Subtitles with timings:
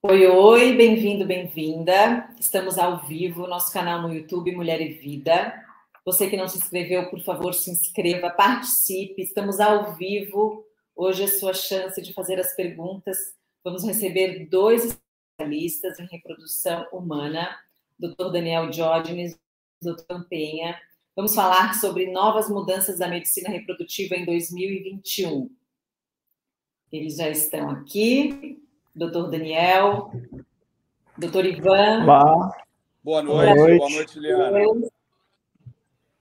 [0.00, 2.32] Oi, oi, bem-vindo, bem-vinda.
[2.38, 5.52] Estamos ao vivo, nosso canal no YouTube Mulher e Vida.
[6.04, 9.20] Você que não se inscreveu, por favor, se inscreva, participe.
[9.20, 10.64] Estamos ao vivo.
[10.94, 13.18] Hoje é a sua chance de fazer as perguntas.
[13.64, 14.96] Vamos receber dois
[15.36, 17.58] especialistas em reprodução humana,
[17.98, 18.30] Dr.
[18.30, 19.36] Daniel Diógenes,
[19.82, 20.04] Dr.
[20.08, 20.80] Campenha.
[21.16, 25.50] Vamos falar sobre novas mudanças da medicina reprodutiva em 2021.
[26.92, 28.62] Eles já estão aqui.
[28.98, 30.10] Doutor Daniel,
[31.16, 32.02] doutor Ivan.
[32.02, 32.50] Olá.
[33.04, 34.92] Boa noite, boa noite, boa noite.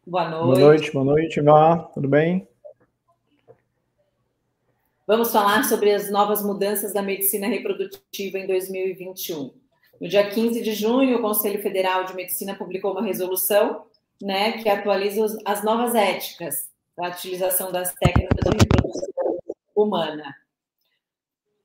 [0.05, 0.45] Boa noite.
[0.45, 1.90] Boa noite, boa noite, Ivan.
[1.91, 2.48] Tudo bem?
[5.08, 9.52] Vamos falar sobre as novas mudanças da medicina reprodutiva em 2021.
[9.99, 13.88] No dia 15 de junho, o Conselho Federal de Medicina publicou uma resolução
[14.21, 19.40] né, que atualiza as novas éticas para a utilização das técnicas de reprodução
[19.76, 20.35] humana.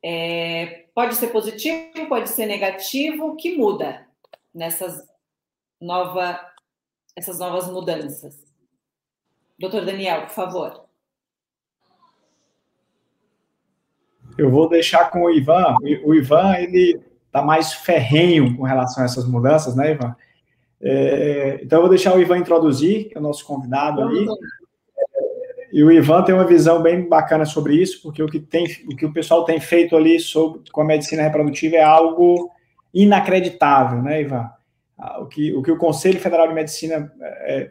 [0.04, 3.28] É, pode ser positivo, pode ser negativo.
[3.28, 4.06] O que muda
[4.52, 5.02] nessas
[5.80, 6.40] nova,
[7.16, 8.42] essas novas mudanças?
[9.58, 10.84] Doutor Daniel, por favor.
[14.36, 15.76] Eu vou deixar com o Ivan.
[16.04, 20.16] O Ivan, ele está mais ferrenho com relação a essas mudanças, né, Ivan?
[20.80, 24.26] É, então, eu vou deixar o Ivan introduzir, que é o nosso convidado ali.
[25.72, 28.94] E o Ivan tem uma visão bem bacana sobre isso, porque o que, tem, o,
[28.94, 32.50] que o pessoal tem feito ali sobre, com a medicina reprodutiva é algo
[32.92, 34.50] inacreditável, né, Ivan?
[34.98, 37.70] Ah, o que o, que o Conselho Federal de Medicina é,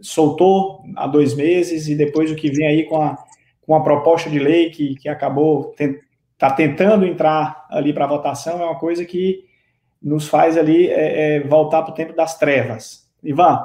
[0.00, 3.18] soltou há dois meses e depois o que vem aí com a,
[3.60, 5.74] com a proposta de lei que, que acabou
[6.32, 9.44] está tentando entrar ali para votação é uma coisa que
[10.02, 13.08] nos faz ali é, é, voltar para o tempo das trevas.
[13.22, 13.64] Ivan,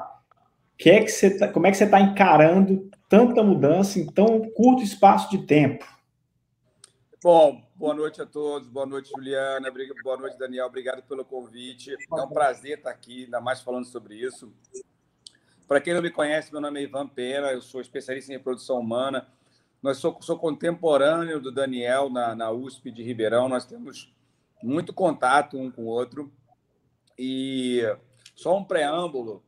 [0.78, 4.84] que é que tá, como é que você está encarando tanta mudança em tão curto
[4.84, 5.86] espaço de tempo?
[7.24, 9.72] Bom, boa noite a todos, boa noite, Juliana,
[10.04, 11.94] boa noite, Daniel, obrigado pelo convite.
[11.94, 14.54] É um prazer estar aqui, ainda mais falando sobre isso.
[15.68, 18.80] Para quem não me conhece, meu nome é Ivan Pena, eu sou especialista em reprodução
[18.80, 19.28] humana.
[19.82, 24.14] Nós sou, sou contemporâneo do Daniel na, na USP de Ribeirão, nós temos
[24.62, 26.32] muito contato um com o outro.
[27.18, 27.82] E
[28.36, 29.44] só um preâmbulo,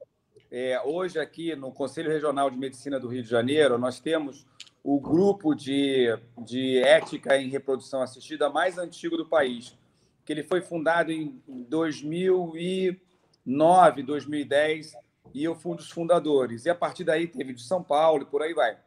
[0.52, 4.48] é, hoje, aqui no Conselho Regional de Medicina do Rio de Janeiro, nós temos
[4.84, 6.08] o grupo de,
[6.40, 9.78] de ética em reprodução assistida mais antigo do país,
[10.26, 14.94] que ele foi fundado em 2009, 2010,
[15.34, 16.66] e eu fui um dos fundadores.
[16.66, 18.78] E a partir daí teve de São Paulo e por aí vai.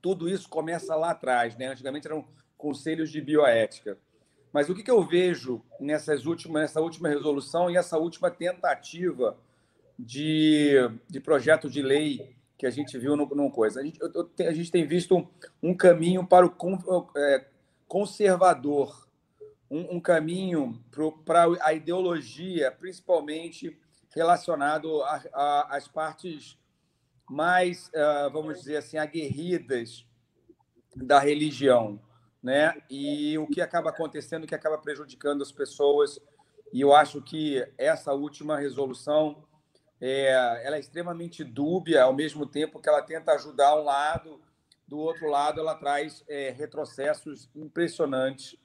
[0.00, 1.66] Tudo isso começa lá atrás, né?
[1.66, 2.24] Antigamente eram
[2.56, 3.98] conselhos de bioética.
[4.52, 9.36] Mas o que, eu vejo nessas últimas, nessa última resolução e essa última tentativa
[10.04, 10.74] de,
[11.08, 13.80] de projeto de lei que a gente viu no coisa.
[13.80, 15.26] A gente, eu, a gente tem visto um,
[15.62, 17.46] um caminho para o é,
[17.88, 19.08] conservador,
[19.70, 20.82] um, um caminho
[21.24, 23.78] para a ideologia, principalmente
[24.14, 25.02] relacionado
[25.32, 26.58] às partes
[27.28, 30.04] mais, uh, vamos dizer assim, aguerridas
[30.96, 32.00] da religião,
[32.42, 32.82] né?
[32.90, 36.18] E o que acaba acontecendo, que acaba prejudicando as pessoas.
[36.72, 39.44] E eu acho que essa última resolução
[40.00, 44.40] é, ela é extremamente dúbia, ao mesmo tempo que ela tenta ajudar um lado,
[44.88, 48.56] do outro lado ela traz é, retrocessos impressionantes,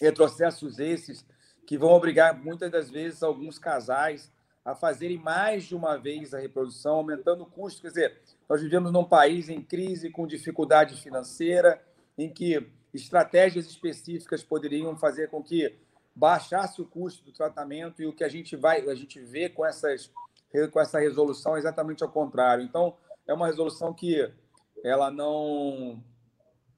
[0.00, 1.26] retrocessos esses
[1.66, 4.32] que vão obrigar muitas das vezes alguns casais
[4.64, 7.82] a fazerem mais de uma vez a reprodução, aumentando o custo.
[7.82, 11.82] Quer dizer, nós vivemos num país em crise, com dificuldade financeira,
[12.16, 15.78] em que estratégias específicas poderiam fazer com que
[16.20, 19.64] baixasse o custo do tratamento e o que a gente vai, a gente vê com
[19.64, 20.12] essas
[20.70, 22.64] com essa resolução é exatamente ao contrário.
[22.64, 22.94] Então,
[23.26, 24.30] é uma resolução que
[24.84, 26.02] ela não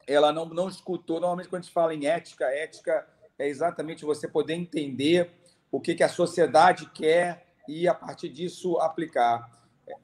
[0.06, 1.18] ela não, não escutou.
[1.18, 3.06] Normalmente, quando a gente fala em ética, ética
[3.38, 5.32] é exatamente você poder entender
[5.72, 9.50] o que, que a sociedade quer e, a partir disso, aplicar.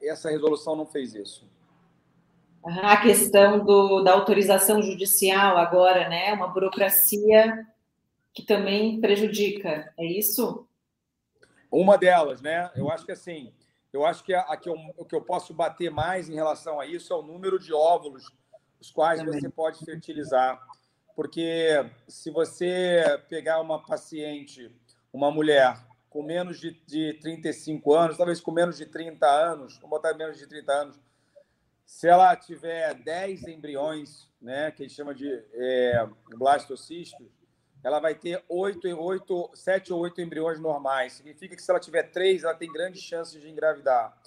[0.01, 1.47] Essa resolução não fez isso.
[2.63, 6.33] A questão do, da autorização judicial agora, né?
[6.33, 7.67] Uma burocracia
[8.39, 10.67] que também prejudica, é isso?
[11.71, 12.71] Uma delas, né?
[12.75, 13.53] Eu acho que assim,
[13.91, 16.85] eu acho que a, que eu, o que eu posso bater mais em relação a
[16.85, 18.25] isso é o número de óvulos
[18.79, 19.39] os quais também.
[19.39, 20.59] você pode fertilizar.
[21.15, 24.73] Porque se você pegar uma paciente,
[25.11, 25.77] uma mulher
[26.09, 30.37] com menos de, de 35 anos, talvez com menos de 30 anos, vamos botar menos
[30.37, 30.99] de 30 anos,
[31.85, 36.07] se ela tiver 10 embriões, né, que a gente chama de é,
[36.37, 37.27] blastocistos,
[37.83, 41.13] ela vai ter 8, 8, 7 ou 8 embriões normais.
[41.13, 44.17] Significa que se ela tiver 3, ela tem grandes chances de engravidar.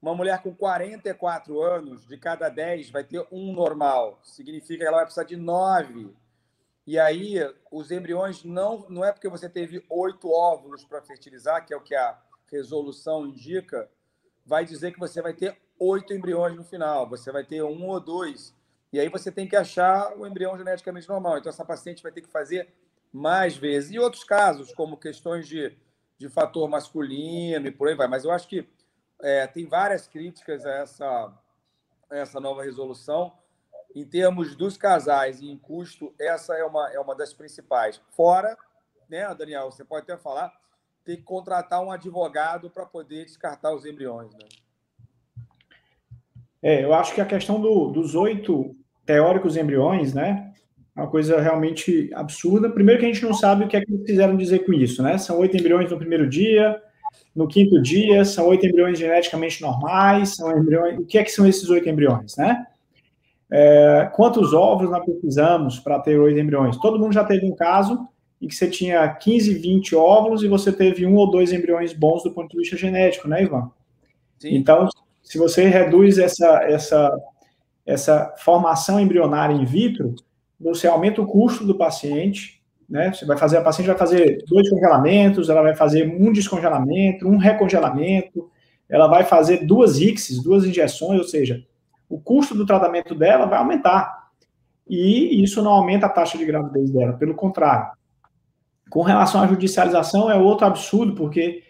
[0.00, 4.18] Uma mulher com 44 anos, de cada 10, vai ter um normal.
[4.22, 6.14] Significa que ela vai precisar de 9.
[6.86, 7.38] E aí,
[7.70, 11.80] os embriões não, não é porque você teve oito óvulos para fertilizar, que é o
[11.80, 12.20] que a
[12.50, 13.88] resolução indica,
[14.44, 17.08] vai dizer que você vai ter oito embriões no final.
[17.08, 18.54] Você vai ter um ou dois.
[18.92, 21.38] E aí você tem que achar o embrião geneticamente normal.
[21.38, 22.68] Então, essa paciente vai ter que fazer
[23.12, 23.90] mais vezes.
[23.90, 25.76] E outros casos, como questões de,
[26.18, 28.08] de fator masculino e por aí vai.
[28.08, 28.66] Mas eu acho que
[29.20, 31.32] é, tem várias críticas a essa,
[32.10, 33.32] a essa nova resolução
[33.94, 38.00] em termos dos casais e em custo, essa é uma, é uma das principais.
[38.10, 38.56] Fora,
[39.08, 40.52] né, Daniel, você pode até falar,
[41.04, 44.32] tem que contratar um advogado para poder descartar os embriões.
[44.34, 44.48] Né?
[46.62, 48.74] É, eu acho que a questão do, dos oito
[49.04, 50.54] teóricos embriões, né,
[50.94, 52.70] uma coisa realmente absurda.
[52.70, 55.02] Primeiro que a gente não sabe o que é que eles quiseram dizer com isso,
[55.02, 55.16] né?
[55.18, 56.80] São oito embriões no primeiro dia,
[57.34, 60.98] no quinto dia, são oito embriões geneticamente normais, são embriões...
[60.98, 62.66] O que é que são esses oito embriões, né?
[63.50, 66.76] É, quantos ovos nós precisamos para ter oito embriões?
[66.76, 68.06] Todo mundo já teve um caso
[68.40, 72.22] em que você tinha 15, 20 óvulos e você teve um ou dois embriões bons
[72.22, 73.70] do ponto de vista genético, né, Ivan?
[74.38, 74.56] Sim.
[74.56, 74.88] Então,
[75.22, 77.16] se você reduz essa, essa,
[77.86, 80.14] essa formação embrionária in vitro,
[80.62, 83.12] você aumenta o custo do paciente, né?
[83.12, 87.36] Você vai fazer, a paciente vai fazer dois congelamentos, ela vai fazer um descongelamento, um
[87.36, 88.50] recongelamento,
[88.88, 91.64] ela vai fazer duas ICSs, duas injeções, ou seja,
[92.08, 94.28] o custo do tratamento dela vai aumentar.
[94.86, 97.90] E isso não aumenta a taxa de gravidez dela, pelo contrário.
[98.90, 101.62] Com relação à judicialização, é outro absurdo, porque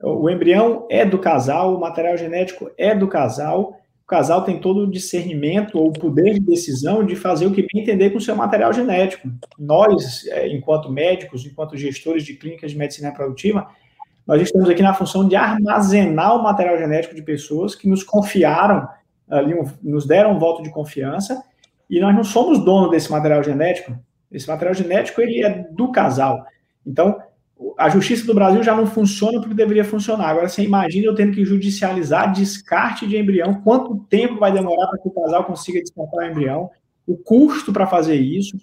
[0.00, 3.76] o embrião é do casal, o material genético é do casal,
[4.08, 8.10] casal tem todo o discernimento ou poder de decisão de fazer o que bem entender
[8.10, 9.28] com o seu material genético.
[9.58, 13.68] Nós, é, enquanto médicos, enquanto gestores de clínicas de medicina reprodutiva,
[14.26, 18.88] nós estamos aqui na função de armazenar o material genético de pessoas que nos confiaram
[19.30, 21.42] ali nos deram um voto de confiança
[21.88, 23.96] e nós não somos dono desse material genético.
[24.30, 26.44] Esse material genético ele é do casal.
[26.86, 27.20] Então,
[27.76, 30.30] a justiça do Brasil já não funciona porque deveria funcionar.
[30.30, 34.98] Agora, você imagina eu tendo que judicializar descarte de embrião, quanto tempo vai demorar para
[34.98, 36.70] que o casal consiga descartar o embrião,
[37.06, 38.56] o custo para fazer isso.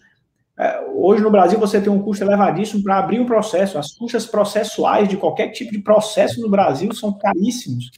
[0.57, 3.77] É, hoje no Brasil você tem um custo elevadíssimo para abrir um processo.
[3.77, 7.91] As custas processuais de qualquer tipo de processo no Brasil são caríssimos.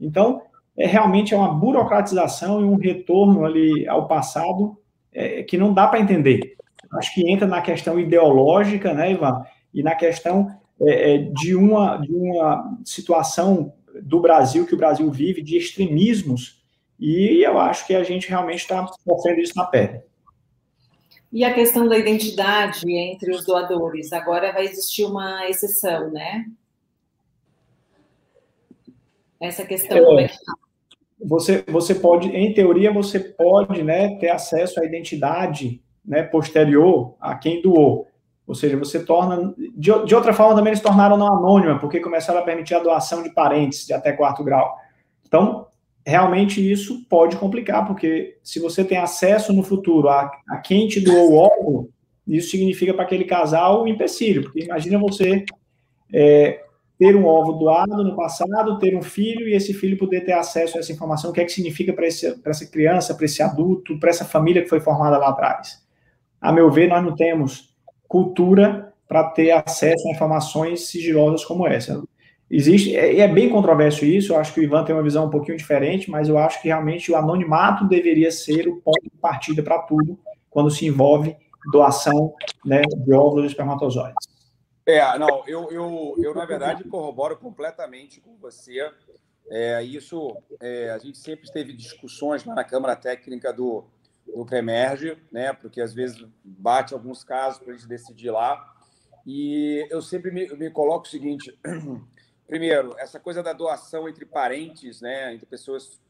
[0.00, 0.40] Então,
[0.76, 4.78] é, realmente é uma burocratização e um retorno ali ao passado
[5.12, 6.54] é, que não dá para entender.
[6.94, 11.96] Acho que entra na questão ideológica, né, Ivan, e na questão é, é, de, uma,
[11.96, 13.72] de uma situação
[14.02, 16.62] do Brasil que o Brasil vive de extremismos,
[16.98, 20.02] e eu acho que a gente realmente está sofrendo isso na pele.
[21.32, 24.12] E a questão da identidade entre os doadores?
[24.12, 26.44] Agora vai existir uma exceção, né?
[29.40, 30.52] Essa questão, é, como é que está?
[31.24, 37.34] Você, você pode, em teoria, você pode né, ter acesso à identidade né, posterior a
[37.36, 38.08] quem doou.
[38.46, 39.54] Ou seja, você torna.
[39.76, 43.22] De, de outra forma, também eles tornaram não anônima, porque começaram a permitir a doação
[43.22, 44.76] de parentes de até quarto grau.
[45.26, 45.66] Então,
[46.04, 51.00] realmente isso pode complicar, porque se você tem acesso no futuro a, a quem te
[51.00, 51.88] doou o órgão,
[52.26, 55.44] isso significa para aquele casal um empecilho, porque imagina você
[56.12, 56.62] é,
[56.98, 60.76] ter um ovo doado no passado, ter um filho e esse filho poder ter acesso
[60.76, 64.10] a essa informação, o que é que significa para essa criança, para esse adulto, para
[64.10, 65.82] essa família que foi formada lá atrás.
[66.40, 67.71] A meu ver, nós não temos
[68.12, 72.02] cultura para ter acesso a informações sigilosas como essa.
[72.50, 75.30] Existe, é, é bem controverso isso, eu acho que o Ivan tem uma visão um
[75.30, 79.62] pouquinho diferente, mas eu acho que realmente o anonimato deveria ser o ponto de partida
[79.62, 80.18] para tudo
[80.50, 81.34] quando se envolve
[81.72, 84.28] doação né, de óvulos e espermatozoides.
[84.84, 88.90] É, não, eu, eu, eu na verdade corroboro completamente com você.
[89.48, 93.84] É, isso, é, a gente sempre teve discussões lá na Câmara Técnica do,
[94.26, 98.74] do CREMERGE, né, porque às vezes bate alguns casos para a gente decidir lá.
[99.26, 101.56] E eu sempre me, me coloco o seguinte:
[102.46, 106.00] primeiro, essa coisa da doação entre parentes, né, entre pessoas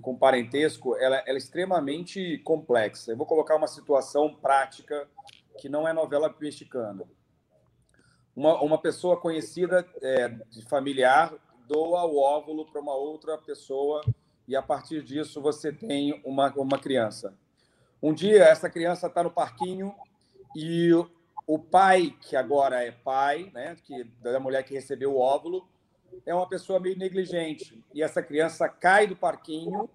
[0.00, 3.10] com parentesco, ela, ela é extremamente complexa.
[3.10, 5.08] Eu vou colocar uma situação prática
[5.58, 7.04] que não é novela mexicana
[8.34, 11.34] uma, uma pessoa conhecida é, de familiar
[11.66, 14.02] doa o óvulo para uma outra pessoa
[14.50, 17.32] e a partir disso você tem uma, uma criança.
[18.02, 19.94] Um dia essa criança está no parquinho
[20.56, 20.90] e
[21.46, 25.68] o pai, que agora é pai, né, que, da mulher que recebeu o óvulo,
[26.26, 27.84] é uma pessoa meio negligente.
[27.94, 29.88] E essa criança cai do parquinho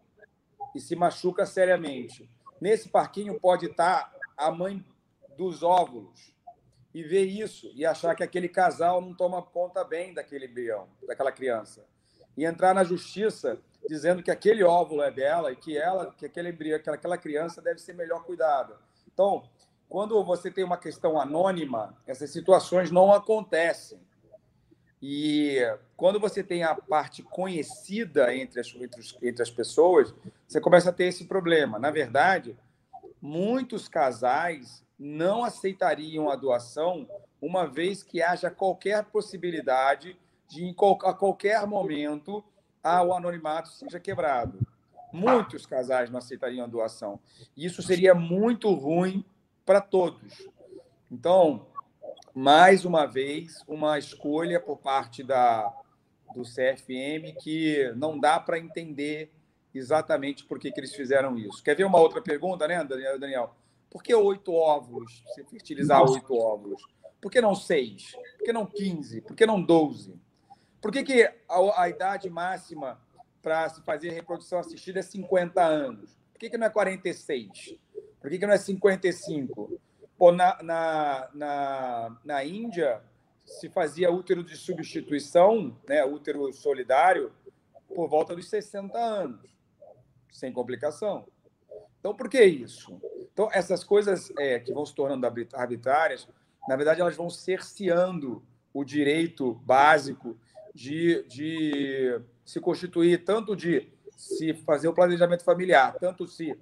[0.74, 2.30] e se machuca seriamente.
[2.62, 4.82] Nesse parquinho pode estar a mãe
[5.38, 6.34] dos óvulos
[6.94, 11.34] e ver isso e achar que aquele casal não toma conta bem daquele embrião, daquela
[11.34, 11.86] criança.
[12.38, 16.50] E entrar na justiça dizendo que aquele óvulo é dela e que ela, que aquele
[16.50, 18.78] embrião, que aquela criança deve ser melhor cuidada.
[19.12, 19.44] Então,
[19.88, 24.00] quando você tem uma questão anônima, essas situações não acontecem.
[25.02, 25.60] E
[25.96, 30.14] quando você tem a parte conhecida entre as, entre, os, entre as pessoas,
[30.48, 31.78] você começa a ter esse problema.
[31.78, 32.58] Na verdade,
[33.22, 37.08] muitos casais não aceitariam a doação
[37.42, 42.44] uma vez que haja qualquer possibilidade de, a qualquer momento,
[42.86, 44.60] o anonimato seja quebrado.
[45.12, 47.20] Muitos casais não aceitariam a doação.
[47.56, 49.26] Isso seria muito ruim
[49.66, 50.48] para todos.
[51.12, 51.68] Então,
[52.34, 55.74] mais uma vez, uma escolha por parte da,
[56.34, 59.32] do CFM que não dá para entender
[59.74, 61.64] exatamente por que, que eles fizeram isso.
[61.64, 63.56] Quer ver uma outra pergunta, né, Daniel?
[63.90, 65.24] Por que oito óvulos?
[65.34, 66.82] Se fertilizar oito óvulos?
[67.22, 68.12] Por que não seis?
[68.38, 69.22] Por que não quinze?
[69.22, 70.20] Por que não doze?
[70.86, 73.02] Por que, que a, a idade máxima
[73.42, 76.16] para se fazer reprodução assistida é 50 anos?
[76.32, 77.74] Por que, que não é 46?
[78.22, 79.82] Por que, que não é 55?
[80.16, 83.02] Pô, na, na, na, na Índia,
[83.44, 87.34] se fazia útero de substituição, né, útero solidário,
[87.88, 89.58] por volta dos 60 anos,
[90.32, 91.26] sem complicação.
[92.00, 93.02] Então, por que isso?
[93.34, 96.28] Então, essas coisas é, que vão se tornando arbitrárias,
[96.70, 100.38] na verdade, elas vão cerceando o direito básico
[100.76, 106.54] de, de se constituir, tanto de se fazer o planejamento familiar, tanto se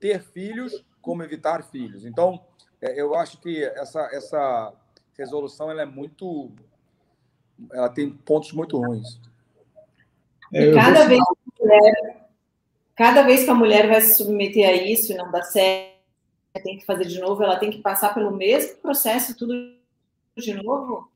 [0.00, 2.04] ter filhos, como evitar filhos.
[2.04, 2.44] Então,
[2.82, 4.74] é, eu acho que essa, essa
[5.16, 6.50] resolução ela é muito.
[7.72, 9.20] Ela tem pontos muito ruins.
[10.52, 12.28] É, cada, vez que mulher,
[12.96, 15.94] cada vez que a mulher vai se submeter a isso e não dá certo,
[16.64, 19.54] tem que fazer de novo, ela tem que passar pelo mesmo processo, tudo
[20.36, 21.09] de novo?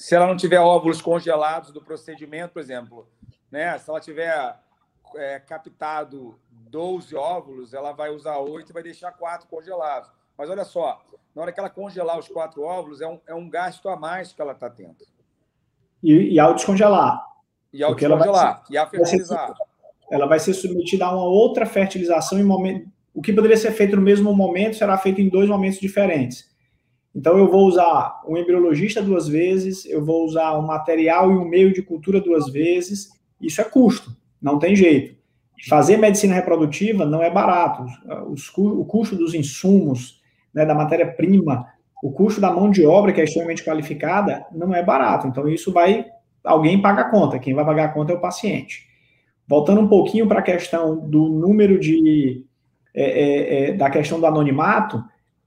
[0.00, 3.06] Se ela não tiver óvulos congelados do procedimento, por exemplo,
[3.50, 3.76] né?
[3.76, 4.58] Se ela tiver
[5.14, 6.40] é, captado
[6.70, 10.10] 12 óvulos, ela vai usar 8 e vai deixar 4 congelados.
[10.38, 11.02] Mas olha só,
[11.36, 14.32] na hora que ela congelar os quatro óvulos, é um, é um gasto a mais
[14.32, 14.96] que ela está tendo.
[16.02, 17.22] E, e ao descongelar.
[17.70, 18.64] E ao descongelar.
[18.64, 19.52] Ser, e a fertilizar.
[20.10, 22.90] ela vai ser submetida a uma outra fertilização em momento.
[23.12, 26.49] O que poderia ser feito no mesmo momento será feito em dois momentos diferentes.
[27.14, 31.44] Então, eu vou usar um embriologista duas vezes, eu vou usar um material e um
[31.44, 33.08] meio de cultura duas vezes.
[33.40, 35.18] Isso é custo, não tem jeito.
[35.68, 37.84] Fazer medicina reprodutiva não é barato.
[38.56, 40.20] O custo dos insumos,
[40.54, 41.66] né, da matéria-prima,
[42.02, 45.26] o custo da mão de obra, que é extremamente qualificada, não é barato.
[45.26, 46.06] Então, isso vai.
[46.42, 48.88] Alguém paga a conta, quem vai pagar a conta é o paciente.
[49.46, 52.46] Voltando um pouquinho para a questão do número de.
[52.92, 55.04] É, é, é, da questão do anonimato,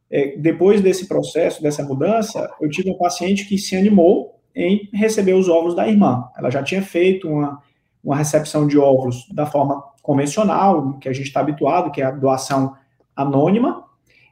[0.09, 5.33] é, depois desse processo, dessa mudança, eu tive um paciente que se animou em receber
[5.33, 6.25] os óvulos da irmã.
[6.37, 7.59] Ela já tinha feito uma,
[8.03, 12.11] uma recepção de óvulos da forma convencional, que a gente está habituado, que é a
[12.11, 12.75] doação
[13.15, 13.83] anônima,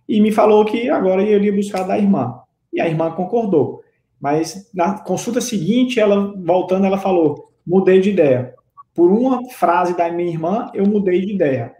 [0.08, 2.42] e me falou que agora ia ali buscar da irmã.
[2.72, 3.82] E a irmã concordou.
[4.20, 8.54] Mas na consulta seguinte, ela voltando, ela falou: mudei de ideia.
[8.94, 11.74] Por uma frase da minha irmã, eu mudei de ideia.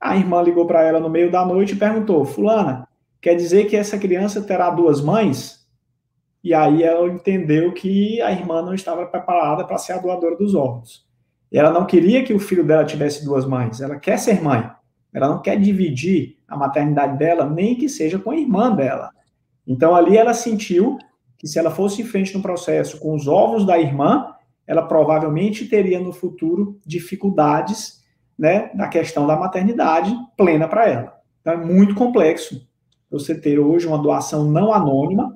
[0.00, 2.88] A irmã ligou para ela no meio da noite e perguntou: Fulana,
[3.22, 5.64] quer dizer que essa criança terá duas mães?
[6.42, 10.56] E aí ela entendeu que a irmã não estava preparada para ser a doadora dos
[10.56, 11.06] órgãos.
[11.52, 14.68] Ela não queria que o filho dela tivesse duas mães, ela quer ser mãe.
[15.14, 19.10] Ela não quer dividir a maternidade dela, nem que seja com a irmã dela.
[19.66, 20.98] Então ali ela sentiu
[21.38, 24.34] que se ela fosse em frente no processo com os ovos da irmã,
[24.66, 28.02] ela provavelmente teria no futuro dificuldades,
[28.36, 31.14] né, na questão da maternidade plena para ela.
[31.40, 32.66] Então é muito complexo
[33.12, 35.32] você ter hoje uma doação não anônima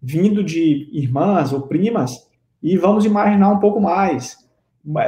[0.00, 2.30] vindo de irmãs ou primas
[2.62, 4.38] e vamos imaginar um pouco mais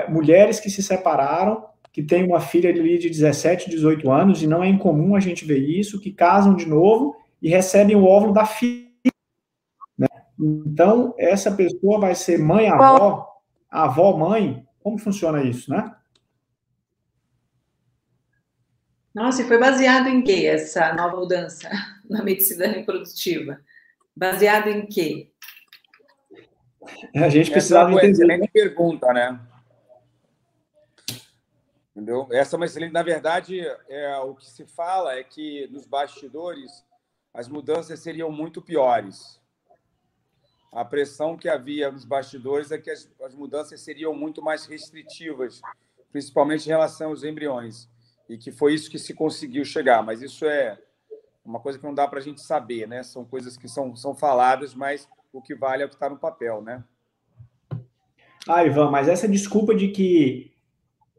[0.08, 4.62] mulheres que se separaram que tem uma filha ali de 17, 18 anos, e não
[4.62, 8.46] é incomum a gente ver isso, que casam de novo e recebem o óvulo da
[8.46, 8.86] filha.
[9.98, 10.06] Né?
[10.38, 13.26] Então, essa pessoa vai ser mãe-avó,
[13.68, 14.64] avó-mãe.
[14.80, 15.92] Como funciona isso, né?
[19.12, 21.68] Nossa, e foi baseado em que essa nova mudança
[22.08, 23.60] na medicina reprodutiva?
[24.16, 25.30] Baseado em quê?
[27.16, 28.12] A gente precisava Essa é uma entender.
[28.12, 29.40] excelente pergunta, né?
[31.90, 32.28] Entendeu?
[32.30, 32.92] Essa é uma excelente.
[32.92, 36.84] Na verdade, é, o que se fala é que nos bastidores
[37.34, 39.40] as mudanças seriam muito piores.
[40.72, 45.60] A pressão que havia nos bastidores é que as, as mudanças seriam muito mais restritivas,
[46.12, 47.88] principalmente em relação aos embriões.
[48.28, 50.02] E que foi isso que se conseguiu chegar.
[50.02, 50.78] Mas isso é
[51.48, 53.02] uma coisa que não dá para a gente saber, né?
[53.02, 56.18] São coisas que são, são faladas, mas o que vale é o que está no
[56.18, 56.84] papel, né?
[58.46, 60.52] Ah, Ivan, mas essa desculpa de que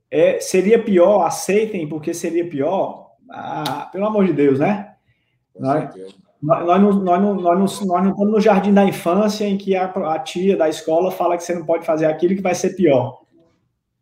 [0.10, 3.12] é, seria pior, aceitem porque seria pior.
[3.30, 4.96] Ah, pelo amor de Deus, né?
[5.58, 5.96] Nós,
[6.42, 9.76] nós, não, nós, não, nós, não, nós não estamos no jardim da infância em que
[9.76, 12.76] a, a, tia da escola fala que você não pode fazer aquilo que vai ser
[12.76, 13.22] pior.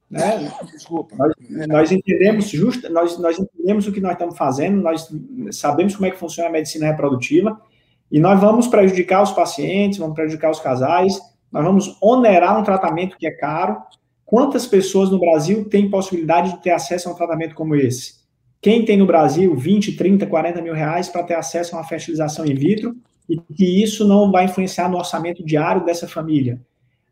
[0.10, 0.52] Né?
[0.72, 1.16] Desculpa.
[1.18, 1.34] Nós,
[1.68, 5.10] nós entendemos justo, nós, nós entendemos o que nós estamos fazendo, nós
[5.52, 7.60] sabemos como é que funciona a medicina reprodutiva
[8.12, 11.20] e nós vamos prejudicar os pacientes, vamos prejudicar os casais,
[11.52, 13.82] nós vamos onerar um tratamento que é caro.
[14.26, 18.18] Quantas pessoas no Brasil têm possibilidade de ter acesso a um tratamento como esse?
[18.62, 22.46] Quem tem no Brasil 20, 30, 40 mil reais para ter acesso a uma fertilização
[22.46, 22.96] in vitro
[23.30, 26.60] e que isso não vai influenciar no orçamento diário dessa família?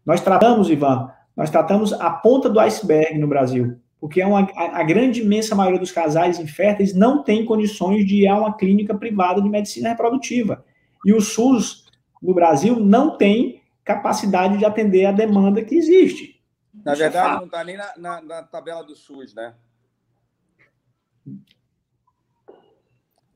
[0.05, 4.79] Nós tratamos, Ivan, nós tratamos a ponta do iceberg no Brasil, porque é uma, a,
[4.79, 8.95] a grande imensa maioria dos casais inférteis não tem condições de ir a uma clínica
[8.95, 10.63] privada de medicina reprodutiva.
[11.05, 11.85] E o SUS
[12.21, 16.41] no Brasil não tem capacidade de atender a demanda que existe.
[16.73, 19.53] Na Isso é verdade, é não está nem na, na, na tabela do SUS, né?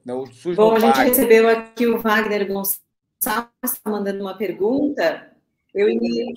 [0.06, 0.24] Não,
[0.56, 1.04] Bom, a gente paga.
[1.04, 2.82] recebeu aqui o Wagner Gonçalves,
[3.64, 5.32] está mandando uma pergunta.
[5.74, 6.34] Eu e,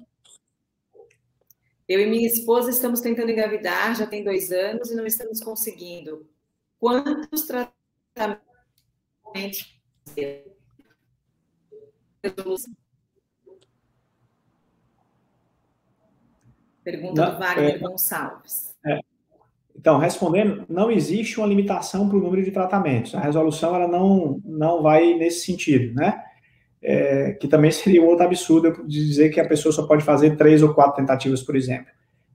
[1.92, 6.26] eu e minha esposa estamos tentando engravidar, já tem dois anos, e não estamos conseguindo.
[6.78, 7.72] Quantos tratamentos
[16.84, 18.74] Pergunta não, do Wagner é, Gonçalves.
[18.84, 18.98] É,
[19.76, 23.14] então, respondendo, não existe uma limitação para o número de tratamentos.
[23.14, 26.24] A resolução ela não, não vai nesse sentido, né?
[26.84, 30.36] É, que também seria um outro absurdo de dizer que a pessoa só pode fazer
[30.36, 31.86] três ou quatro tentativas, por exemplo.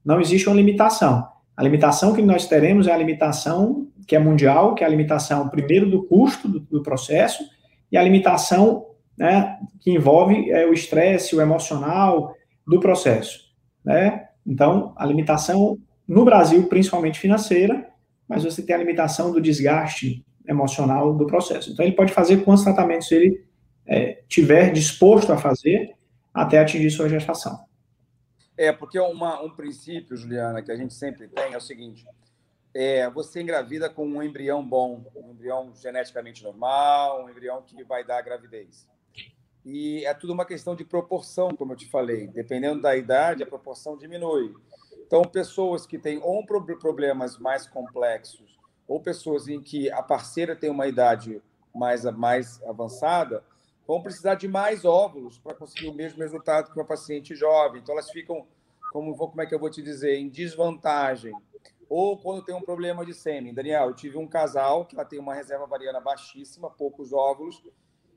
[0.05, 1.27] Não existe uma limitação.
[1.55, 5.49] A limitação que nós teremos é a limitação que é mundial, que é a limitação,
[5.49, 7.43] primeiro, do custo do, do processo,
[7.91, 8.85] e a limitação
[9.17, 12.33] né, que envolve é, o estresse, o emocional
[12.65, 13.39] do processo.
[13.83, 14.27] Né?
[14.45, 15.77] Então, a limitação
[16.07, 17.85] no Brasil, principalmente financeira,
[18.27, 21.71] mas você tem a limitação do desgaste emocional do processo.
[21.71, 23.45] Então, ele pode fazer quantos tratamentos ele
[23.87, 25.95] é, tiver disposto a fazer
[26.33, 27.65] até atingir sua gestação.
[28.57, 32.05] É, porque uma, um princípio, Juliana, que a gente sempre tem é o seguinte:
[32.73, 38.03] é, você engravida com um embrião bom, um embrião geneticamente normal, um embrião que vai
[38.03, 38.87] dar gravidez.
[39.63, 42.27] E é tudo uma questão de proporção, como eu te falei.
[42.27, 44.53] Dependendo da idade, a proporção diminui.
[45.05, 50.69] Então, pessoas que têm ou problemas mais complexos, ou pessoas em que a parceira tem
[50.69, 51.41] uma idade
[51.75, 53.43] mais, mais avançada,
[53.87, 57.81] vão precisar de mais óvulos para conseguir o mesmo resultado que uma paciente jovem.
[57.81, 58.45] Então, elas ficam,
[58.91, 61.33] como, como é que eu vou te dizer, em desvantagem.
[61.89, 63.53] Ou quando tem um problema de sêmen.
[63.53, 67.63] Daniel, eu tive um casal que ela tem uma reserva variana baixíssima, poucos óvulos,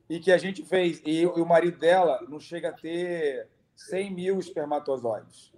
[0.09, 4.13] e que a gente fez, e, e o marido dela não chega a ter 100
[4.13, 5.53] mil espermatozoides.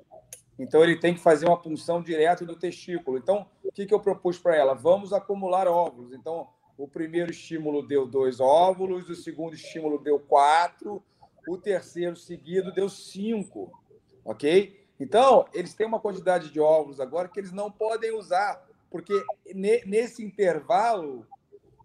[0.60, 3.18] Então, ele tem que fazer uma punção direto do testículo.
[3.18, 4.76] Então, o que, que eu propus para ela?
[4.76, 6.14] Vamos acumular óvulos.
[6.14, 11.04] Então, o primeiro estímulo deu dois óvulos, o segundo estímulo deu quatro,
[11.48, 13.72] o terceiro seguido deu cinco.
[14.26, 14.80] Ok?
[15.00, 19.14] Então, eles têm uma quantidade de óvulos agora que eles não podem usar, porque
[19.86, 21.26] nesse intervalo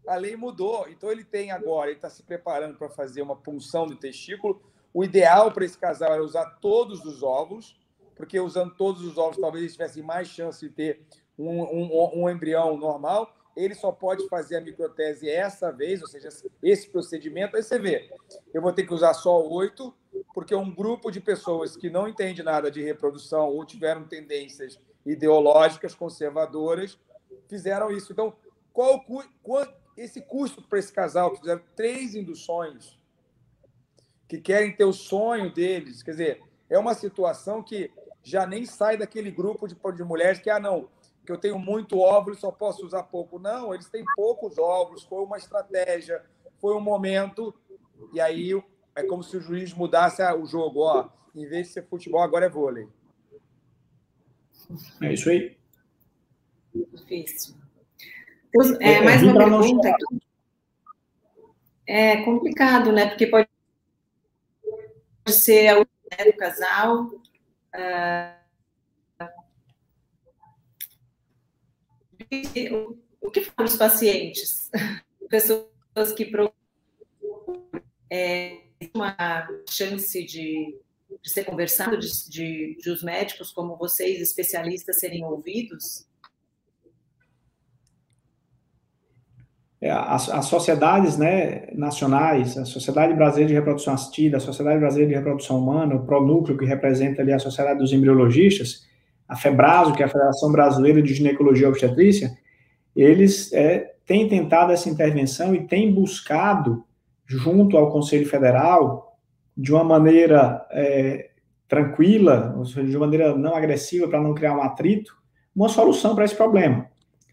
[0.07, 0.89] a lei mudou.
[0.89, 4.63] Então, ele tem agora, ele está se preparando para fazer uma punção do testículo.
[4.95, 7.79] O ideal para esse casal era usar todos os óvulos
[8.19, 11.01] porque usando todos os ovos, talvez eles tivessem mais chance de ter
[11.39, 13.33] um, um, um embrião normal.
[13.59, 16.29] Ele só pode fazer a microtese essa vez, ou seja,
[16.63, 17.57] esse procedimento.
[17.57, 18.09] Aí você vê,
[18.55, 19.93] eu vou ter que usar só oito,
[20.33, 25.93] porque um grupo de pessoas que não entende nada de reprodução ou tiveram tendências ideológicas
[25.93, 26.99] conservadoras
[27.49, 28.13] fizeram isso.
[28.13, 28.33] Então,
[28.73, 29.05] qual
[29.43, 29.67] qual,
[29.97, 32.97] esse custo para esse casal que fizeram três induções,
[34.29, 36.01] que querem ter o sonho deles?
[36.03, 37.91] Quer dizer, é uma situação que
[38.23, 40.89] já nem sai daquele grupo de, de mulheres que, ah, não,
[41.29, 43.39] que eu tenho muito óvulo e só posso usar pouco.
[43.39, 46.25] Não, eles têm poucos óvulos, foi uma estratégia,
[46.59, 47.55] foi um momento,
[48.15, 48.53] e aí
[48.97, 52.47] é como se o juiz mudasse o jogo, ó, em vez de ser futebol, agora
[52.47, 52.89] é vôlei.
[55.03, 55.55] É isso aí.
[56.75, 57.57] Difícil.
[58.81, 60.23] É, é, mais uma pergunta aqui.
[61.87, 63.07] É complicado, né?
[63.07, 63.49] Porque pode
[65.27, 67.11] ser a do casal,
[73.21, 74.71] o que falam os pacientes?
[75.29, 76.55] Pessoas que procuram
[78.11, 78.59] é,
[78.95, 79.17] uma
[79.69, 80.79] chance de,
[81.23, 86.07] de ser conversado, de, de, de os médicos como vocês, especialistas, serem ouvidos?
[89.81, 95.11] É, as, as, sociedades né, nacionais, a Sociedade Brasileira de Reprodução Assistida, a Sociedade Brasileira
[95.13, 98.88] de Reprodução Humana, o PRONúcleo, que representa ali a Sociedade dos Embriologistas,
[99.29, 102.37] a FEBRASO, que é a Federação Brasileira de Ginecologia e Obstetrícia,
[102.97, 106.85] eles é, têm tentado essa intervenção e têm buscado
[107.27, 109.19] junto ao Conselho Federal,
[109.55, 111.29] de uma maneira é,
[111.69, 115.15] tranquila, de uma maneira não agressiva, para não criar um atrito,
[115.55, 116.87] uma solução para esse problema.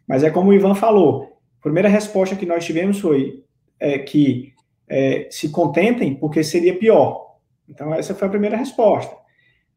[0.06, 3.44] Mas é como o Ivan falou, a primeira resposta que nós tivemos foi
[3.80, 4.54] é, que
[4.88, 7.38] é, se contentem, porque seria pior.
[7.70, 9.16] Então, essa foi a primeira resposta.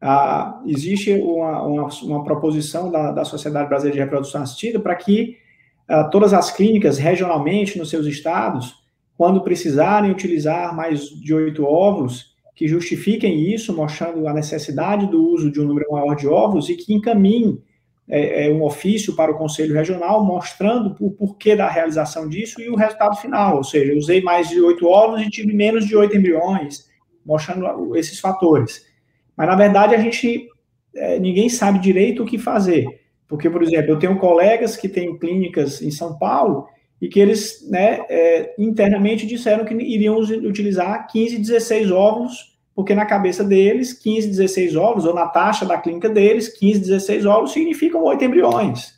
[0.01, 5.37] Ah, existe uma, uma, uma proposição da, da, Sociedade Brasileira de Reprodução Assistida para que
[5.87, 8.75] ah, todas as clínicas, regionalmente, nos seus estados,
[9.17, 15.51] quando precisarem utilizar mais de oito óvulos, que justifiquem isso, mostrando a necessidade do uso
[15.51, 17.61] de um número maior de óvulos e que encaminhem
[18.09, 22.67] é, é, um ofício para o Conselho Regional mostrando o porquê da realização disso e
[22.67, 26.17] o resultado final, ou seja, usei mais de oito óvulos e tive menos de oito
[26.17, 26.89] embriões,
[27.25, 28.88] mostrando esses fatores.
[29.39, 30.49] Mas, na verdade, a gente,
[30.93, 32.85] é, ninguém sabe direito o que fazer,
[33.25, 36.67] porque, por exemplo, eu tenho colegas que têm clínicas em São Paulo
[37.01, 43.05] e que eles, né, é, internamente disseram que iriam utilizar 15, 16 óvulos porque na
[43.05, 48.01] cabeça deles, 15, 16 ovos, ou na taxa da clínica deles, 15, 16 ovos significam
[48.05, 48.93] 8 embriões.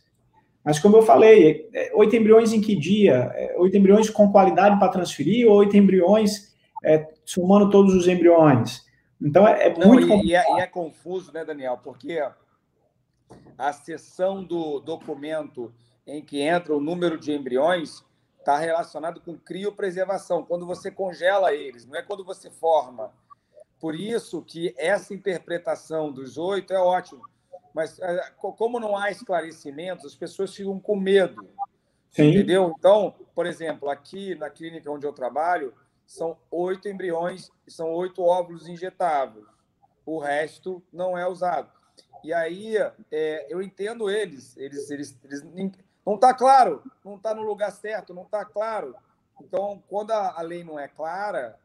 [0.63, 3.31] Mas, como eu falei, 8 é, embriões em que dia?
[3.57, 8.83] 8 é, embriões com qualidade para transferir ou 8 embriões é, somando todos os embriões?
[9.21, 11.77] Então, é, é muito Não, e, e, é, e, é, confuso, né, Daniel?
[11.83, 12.19] Porque
[13.57, 15.71] a seção do documento
[16.05, 18.03] em que entra o número de embriões
[18.39, 23.13] está relacionado com criopreservação, quando você congela eles, não é quando você forma.
[23.79, 27.21] Por isso que essa interpretação dos oito é ótima.
[27.73, 31.47] Mas é, como não há esclarecimentos, as pessoas ficam com medo.
[32.09, 32.29] Sim.
[32.29, 32.73] Entendeu?
[32.77, 35.73] Então, por exemplo, aqui na clínica onde eu trabalho,
[36.11, 39.45] são oito embriões são oito óvulos injetáveis.
[40.05, 41.71] O resto não é usado.
[42.21, 42.75] E aí
[43.09, 44.57] é, eu entendo eles.
[44.57, 45.41] Eles, eles, eles
[46.05, 48.93] não está claro, não está no lugar certo, não está claro.
[49.39, 51.57] Então, quando a, a lei não é clara,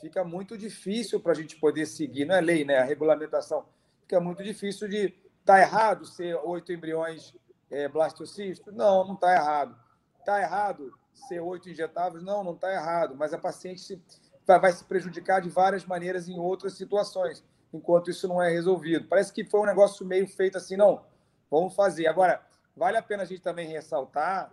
[0.00, 2.78] fica muito difícil para a gente poder seguir, não é lei, né?
[2.78, 3.64] A regulamentação
[4.00, 7.32] fica muito difícil de tá errado ser oito embriões
[7.70, 8.74] é, blastocistos?
[8.74, 9.78] Não, não está errado.
[10.18, 12.22] Está errado ser oito injetáveis?
[12.22, 13.14] Não, não está errado.
[13.16, 14.02] Mas a paciente se,
[14.46, 19.06] vai, vai se prejudicar de várias maneiras em outras situações, enquanto isso não é resolvido.
[19.08, 21.04] Parece que foi um negócio meio feito assim, não,
[21.50, 22.06] vamos fazer.
[22.06, 22.40] Agora,
[22.76, 24.52] vale a pena a gente também ressaltar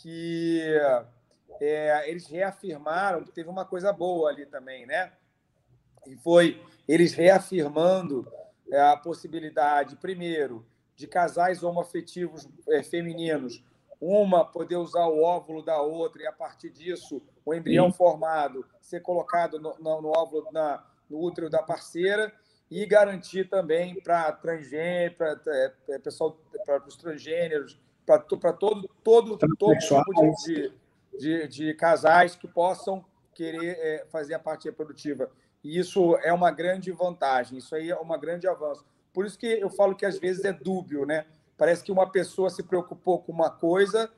[0.00, 0.62] que
[1.60, 5.12] é, eles reafirmaram que teve uma coisa boa ali também, né?
[6.06, 8.30] E foi eles reafirmando
[8.70, 13.62] é, a possibilidade, primeiro, de casais homoafetivos é, femininos,
[14.00, 17.96] uma poder usar o óvulo da outra e, a partir disso, o embrião Sim.
[17.96, 22.32] formado ser colocado no, no, no óvulo, na, no útero da parceira
[22.70, 28.18] e garantir também para transgênero, para é, é, pessoal, para os transgêneros, para
[28.52, 30.72] todo, todo, todo tipo de,
[31.18, 33.04] de, de casais que possam
[33.34, 35.30] querer é, fazer a parte reprodutiva.
[35.62, 38.84] E isso é uma grande vantagem, isso aí é um grande avanço.
[39.12, 41.26] Por isso que eu falo que às vezes é dúbio, né?
[41.56, 44.10] Parece que uma pessoa se preocupou com uma coisa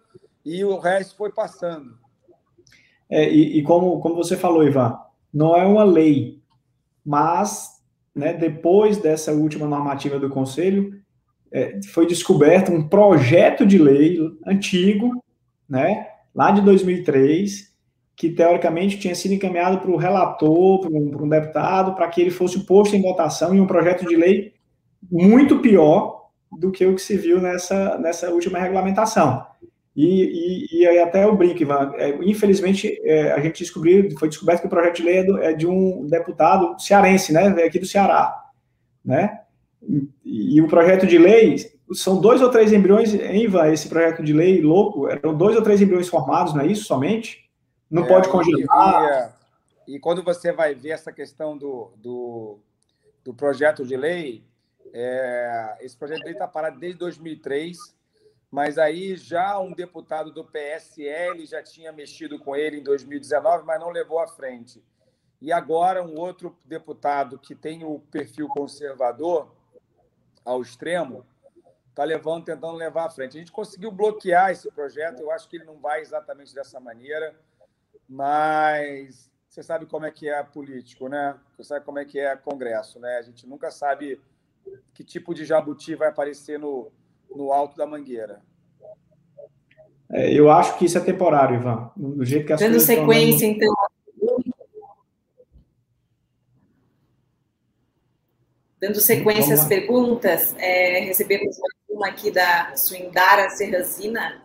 [0.45, 1.97] e o resto foi passando.
[3.09, 4.99] É, e, e como, como você falou, Ivan,
[5.33, 6.43] não é uma lei,
[7.05, 7.79] mas
[8.15, 11.01] né, depois dessa última normativa do Conselho,
[11.53, 15.25] é, foi descoberto um projeto de lei antigo,
[15.69, 17.69] né, lá de 2003,
[18.17, 22.21] que teoricamente tinha sido encaminhado para o relator, para um, para um deputado, para que
[22.21, 24.55] ele fosse posto em votação em um projeto de lei
[25.11, 26.18] muito pior
[26.51, 29.47] do que o que se viu nessa, nessa última regulamentação.
[29.95, 34.61] E, e, e até o brinco, Ivan, é, infelizmente é, a gente descobriu, foi descoberto
[34.61, 37.87] que o projeto de lei é, do, é de um deputado cearense, né, aqui do
[37.87, 38.33] Ceará,
[39.05, 39.41] né,
[39.83, 41.57] e, e o projeto de lei
[41.93, 45.63] são dois ou três embriões, hein, Ivan, esse projeto de lei louco, eram dois ou
[45.63, 47.49] três embriões formados, não é isso somente?
[47.91, 49.35] Não é, pode congelar.
[49.87, 52.59] E, e, quando você vai ver essa questão do, do,
[53.25, 54.45] do projeto de lei,
[54.93, 57.77] é, esse projeto de está parado desde 2003,
[58.51, 63.81] mas aí já um deputado do PSL já tinha mexido com ele em 2019, mas
[63.81, 64.83] não levou à frente.
[65.41, 69.55] E agora um outro deputado que tem o perfil conservador
[70.45, 71.27] ao extremo,
[71.91, 73.37] está levando, tentando levar à frente.
[73.37, 77.39] A gente conseguiu bloquear esse projeto, eu acho que ele não vai exatamente dessa maneira,
[78.09, 81.39] mas você sabe como é que é político, né?
[81.57, 83.19] Você sabe como é que é Congresso, né?
[83.19, 84.21] A gente nunca sabe
[84.95, 86.91] que tipo de jabuti vai aparecer no,
[87.31, 88.43] no alto da mangueira.
[90.11, 91.91] É, eu acho que isso é temporário, Ivan.
[91.97, 93.75] Do jeito que as Dando sequência, então,
[98.81, 101.57] Dando sequência às perguntas, é, recebemos
[101.89, 104.41] uma aqui da Suindara Serrazina.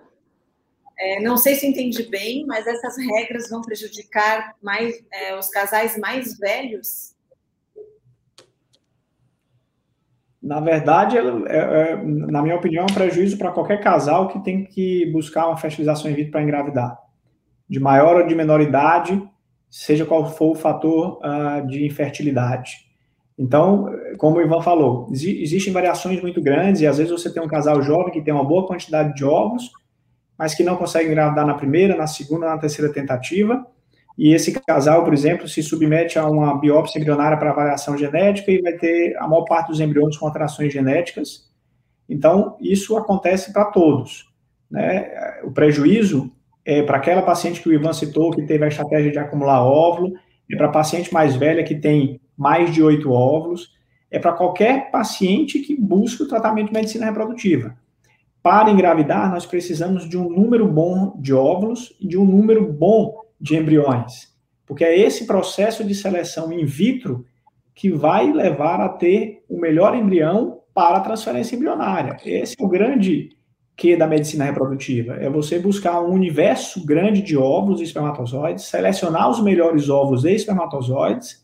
[0.98, 5.98] É, não sei se entendi bem, mas essas regras vão prejudicar mais é, os casais
[5.98, 7.14] mais velhos?
[10.44, 14.66] Na verdade, é, é, na minha opinião, é um prejuízo para qualquer casal que tem
[14.66, 17.00] que buscar uma fertilização in vitro para engravidar.
[17.70, 19.24] De maior ou de menor idade,
[19.70, 22.86] seja qual for o fator uh, de infertilidade.
[23.40, 27.48] Então, como o Ivan falou, existem variações muito grandes e às vezes você tem um
[27.48, 29.72] casal jovem que tem uma boa quantidade de ovos,
[30.38, 33.66] mas que não consegue engravidar na primeira, na segunda, na terceira tentativa.
[34.18, 38.62] E esse casal, por exemplo, se submete a uma biópsia embrionária para avaliação genética e
[38.62, 41.52] vai ter a maior parte dos embriões com alterações genéticas.
[42.08, 44.32] Então, isso acontece para todos.
[44.70, 45.12] Né?
[45.44, 46.32] O prejuízo
[46.64, 50.14] é, para aquela paciente que o Ivan citou, que teve a estratégia de acumular óvulo,
[50.52, 53.72] é para paciente mais velha que tem mais de oito óvulos,
[54.12, 57.76] é para qualquer paciente que busca o tratamento de medicina reprodutiva.
[58.44, 63.23] Para engravidar, nós precisamos de um número bom de óvulos e de um número bom
[63.44, 64.34] de embriões,
[64.66, 67.26] porque é esse processo de seleção in vitro
[67.76, 72.16] que vai levar a ter o melhor embrião para a transferência embrionária.
[72.24, 73.36] Esse é o grande
[73.76, 79.30] que da medicina reprodutiva é você buscar um universo grande de ovos e espermatozoides, selecionar
[79.30, 81.44] os melhores ovos e espermatozoides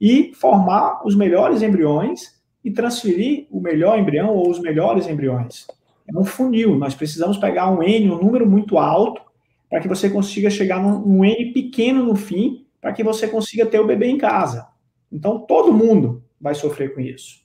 [0.00, 5.66] e formar os melhores embriões e transferir o melhor embrião ou os melhores embriões.
[6.08, 9.20] É um funil, nós precisamos pegar um N, um número muito alto,
[9.68, 13.66] para que você consiga chegar num, num N pequeno no fim, para que você consiga
[13.66, 14.68] ter o bebê em casa.
[15.10, 17.44] Então, todo mundo vai sofrer com isso.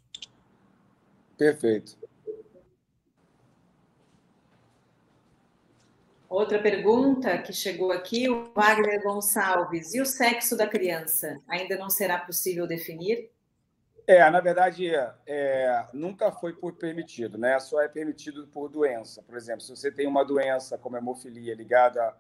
[1.37, 1.97] Perfeito.
[6.29, 9.93] Outra pergunta que chegou aqui, o Wagner Gonçalves.
[9.93, 11.41] E o sexo da criança?
[11.47, 13.30] Ainda não será possível definir?
[14.11, 14.91] É, na verdade,
[15.25, 17.57] é, nunca foi por permitido, né?
[17.61, 19.23] Só é permitido por doença.
[19.23, 22.13] Por exemplo, se você tem uma doença como hemofilia ligada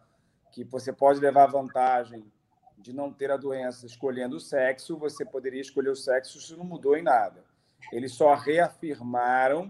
[0.53, 2.31] que você pode levar vantagem
[2.77, 6.63] de não ter a doença escolhendo o sexo, você poderia escolher o sexo, isso não
[6.63, 7.43] mudou em nada.
[7.91, 9.69] Eles só reafirmaram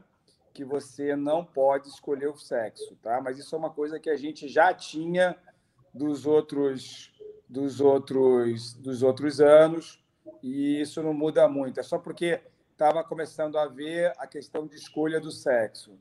[0.54, 3.20] que você não pode escolher o sexo, tá?
[3.20, 5.36] Mas isso é uma coisa que a gente já tinha
[5.92, 7.12] dos outros
[7.50, 10.01] dos outros dos outros anos
[10.42, 11.80] e isso não muda muito.
[11.80, 12.40] É só porque
[12.72, 15.98] estava começando a ver a questão de escolha do sexo.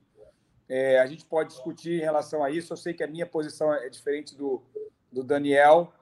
[0.68, 2.72] É, a gente pode discutir em relação a isso.
[2.72, 4.62] Eu sei que a minha posição é diferente do,
[5.10, 5.92] do Daniel,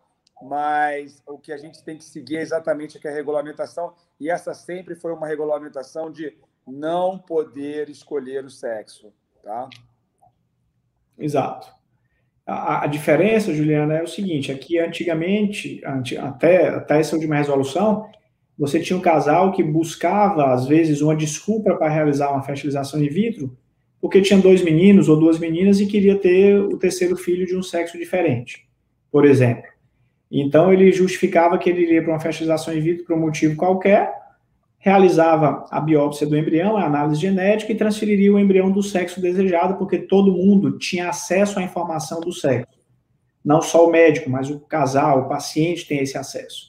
[0.43, 4.95] mas o que a gente tem que seguir é exatamente a regulamentação, e essa sempre
[4.95, 6.37] foi uma regulamentação de
[6.67, 9.13] não poder escolher o sexo,
[9.43, 9.69] tá?
[11.19, 11.73] Exato.
[12.47, 15.83] A, a diferença, Juliana, é o seguinte: aqui antigamente,
[16.17, 18.11] até, até essa última resolução,
[18.59, 23.09] você tinha um casal que buscava, às vezes, uma desculpa para realizar uma fertilização in
[23.09, 23.57] vitro,
[24.01, 27.63] porque tinha dois meninos ou duas meninas e queria ter o terceiro filho de um
[27.63, 28.67] sexo diferente,
[29.13, 29.65] por exemplo.
[30.31, 34.13] Então, ele justificava que ele iria para uma fertilização in vitro por um motivo qualquer,
[34.79, 39.77] realizava a biópsia do embrião, a análise genética e transferiria o embrião do sexo desejado,
[39.77, 42.79] porque todo mundo tinha acesso à informação do sexo.
[43.45, 46.68] Não só o médico, mas o casal, o paciente tem esse acesso.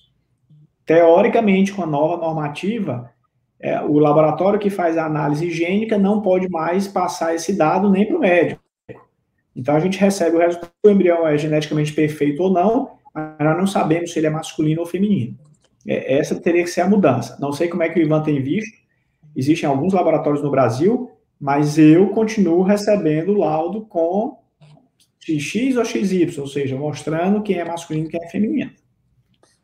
[0.90, 3.12] Teoricamente, com a nova normativa,
[3.60, 8.08] é, o laboratório que faz a análise higiênica não pode mais passar esse dado nem
[8.08, 8.60] para o médico.
[9.56, 13.56] Então, a gente recebe o resultado do embrião é geneticamente perfeito ou não, mas nós
[13.56, 15.38] não sabemos se ele é masculino ou feminino.
[15.88, 17.38] É, essa teria que ser a mudança.
[17.40, 18.76] Não sei como é que o Ivan tem visto,
[19.36, 24.40] existem alguns laboratórios no Brasil, mas eu continuo recebendo laudo com
[25.20, 28.72] X ou XY, ou seja, mostrando quem é masculino e quem é feminino.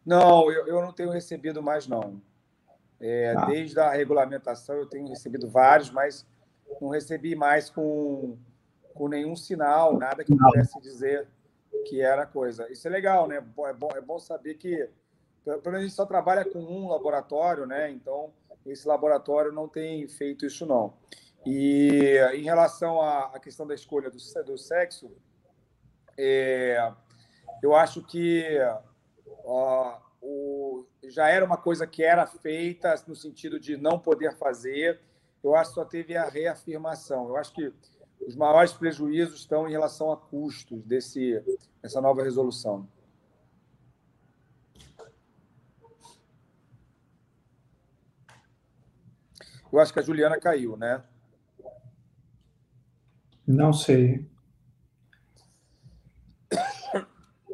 [0.05, 2.21] Não, eu, eu não tenho recebido mais, não.
[2.99, 3.45] É, ah.
[3.45, 6.25] Desde a regulamentação eu tenho recebido vários, mas
[6.79, 8.37] não recebi mais com,
[8.93, 11.27] com nenhum sinal, nada que pudesse dizer
[11.87, 12.71] que era coisa.
[12.71, 13.37] Isso é legal, né?
[13.37, 14.89] É bom, é bom saber que
[15.43, 17.91] pelo menos a gente só trabalha com um laboratório, né?
[17.91, 18.33] Então,
[18.65, 20.93] esse laboratório não tem feito isso, não.
[21.45, 25.11] E em relação à, questão da escolha do, do sexo,
[26.17, 26.91] é,
[27.61, 28.57] eu acho que
[29.45, 34.99] ó, o, já era uma coisa que era feita no sentido de não poder fazer.
[35.43, 37.29] Eu acho que só teve a reafirmação.
[37.29, 37.71] Eu acho que
[38.25, 41.41] os maiores prejuízos estão em relação a custos desse,
[41.81, 42.87] dessa nova resolução.
[49.71, 51.03] Eu acho que a Juliana caiu, né?
[53.45, 54.25] Não sei.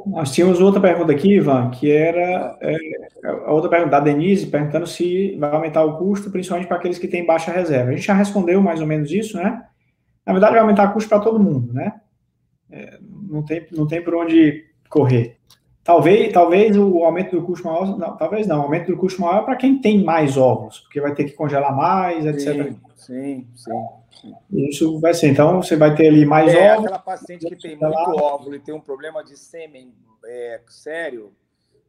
[0.05, 2.77] Nós tínhamos outra pergunta aqui, Ivan, que era é,
[3.45, 7.07] a outra pergunta da Denise, perguntando se vai aumentar o custo, principalmente para aqueles que
[7.07, 7.91] têm baixa reserva.
[7.91, 9.63] A gente já respondeu mais ou menos isso, né?
[10.25, 11.93] Na verdade, vai aumentar o custo para todo mundo, né?
[12.69, 15.37] É, não, tem, não tem por onde correr.
[15.83, 19.41] Talvez, talvez o aumento do custo maior, não, talvez não, o aumento do custo maior
[19.41, 22.75] é para quem tem mais ovos, porque vai ter que congelar mais, etc.
[22.95, 23.71] Sim, sim,
[24.11, 24.35] sim.
[24.51, 25.29] Isso vai ser.
[25.29, 26.85] Então, você vai ter ali mais é, ovos.
[26.85, 29.91] Aquela paciente que tem muito óvulo e tem um problema de sêmen
[30.23, 31.33] é, sério,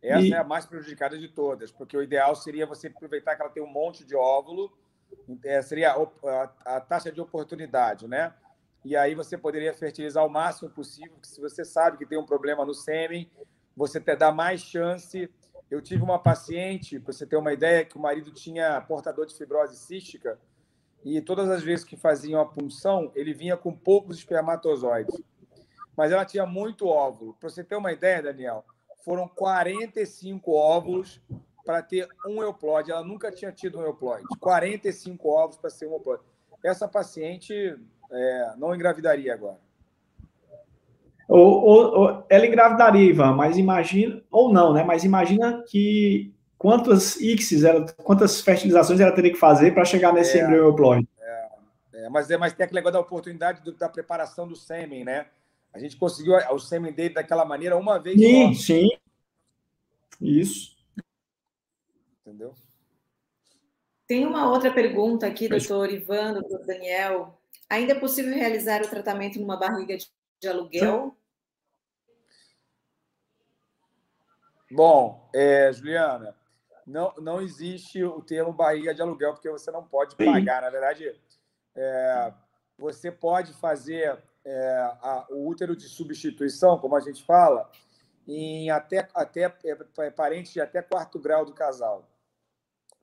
[0.02, 0.32] essa e...
[0.32, 3.62] é a mais prejudicada de todas, porque o ideal seria você aproveitar que ela tem
[3.62, 4.72] um monte de óvulo,
[5.44, 8.32] é, seria a, a, a taxa de oportunidade, né?
[8.84, 12.26] E aí você poderia fertilizar o máximo possível, porque se você sabe que tem um
[12.26, 13.30] problema no sêmen,
[13.76, 15.30] você te dá mais chance.
[15.70, 19.34] Eu tive uma paciente, para você ter uma ideia, que o marido tinha portador de
[19.34, 20.38] fibrose cística
[21.04, 25.20] e todas as vezes que faziam a punção, ele vinha com poucos espermatozoides.
[25.96, 27.34] Mas ela tinha muito óvulo.
[27.34, 28.64] Para você ter uma ideia, Daniel,
[29.04, 31.20] foram 45 óvulos
[31.64, 32.92] para ter um euploide.
[32.92, 34.26] Ela nunca tinha tido um euploide.
[34.38, 36.22] 45 ovos para ser um euploide.
[36.64, 37.52] Essa paciente
[38.10, 39.58] é, não engravidaria agora.
[41.28, 44.84] Ou, ou, ou, ela engravidaria, Ivan, mas imagina, ou não, né?
[44.84, 50.38] Mas imagina que quantas ICSs, ela, quantas fertilizações ela teria que fazer para chegar nesse
[50.38, 51.08] é, embrião euploide.
[51.20, 51.48] É,
[51.94, 55.26] é, mas, é, mas tem aquele negócio da oportunidade do, da preparação do sêmen, né?
[55.72, 58.62] A gente conseguiu o sêmen dele daquela maneira uma vez sim, só.
[58.62, 58.88] Sim,
[60.20, 60.76] Isso.
[62.20, 62.52] Entendeu?
[64.06, 67.38] Tem uma outra pergunta aqui, doutor Ivan, doutor Daniel.
[67.70, 70.06] Ainda é possível realizar o tratamento numa barriga de,
[70.42, 71.16] de aluguel?
[74.70, 76.36] Bom, é, Juliana,
[76.84, 80.62] não, não existe o termo barriga de aluguel, porque você não pode pagar.
[80.62, 81.14] Na verdade,
[81.76, 82.34] é,
[82.76, 87.70] você pode fazer é, a, o útero de substituição, como a gente fala,
[88.26, 92.10] em até, até é, é, parentes de até quarto grau do casal.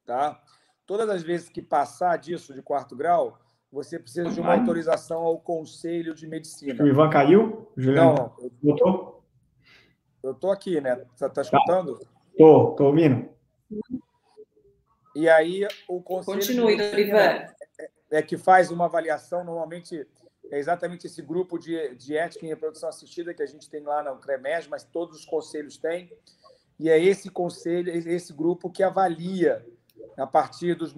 [0.06, 0.44] Tá?
[0.86, 3.40] Todas as vezes que passar disso de quarto grau,
[3.72, 6.84] você precisa de uma autorização ao Conselho de Medicina.
[6.84, 7.72] O Ivan caiu?
[7.78, 8.16] Juliano?
[8.16, 9.24] Não, eu
[10.24, 11.06] Eu estou aqui, né?
[11.16, 12.00] Você está escutando?
[12.32, 13.30] Estou, estou ouvindo.
[15.16, 17.18] E aí o Conselho Continue, Ivan.
[17.18, 17.52] É,
[18.12, 20.08] é que faz uma avaliação, normalmente
[20.52, 24.04] é exatamente esse grupo de, de ética em reprodução assistida que a gente tem lá
[24.04, 26.12] no CREMES, mas todos os conselhos têm.
[26.80, 29.64] E é esse conselho, esse grupo que avalia,
[30.18, 30.94] a partir dos,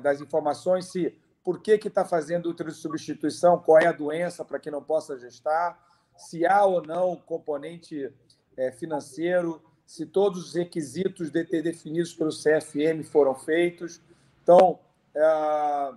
[0.00, 4.58] das informações, se por que está fazendo útero de substituição, qual é a doença para
[4.58, 5.78] que não possa gestar,
[6.16, 8.12] se há ou não componente
[8.56, 14.00] é, financeiro, se todos os requisitos de definidos pelo CFM foram feitos.
[14.42, 14.78] Então,
[15.14, 15.92] é,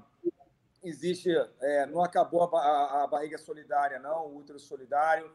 [0.84, 1.30] existe,
[1.62, 5.32] é, não acabou a, a, a, barriga solidária, não, o útero solidário,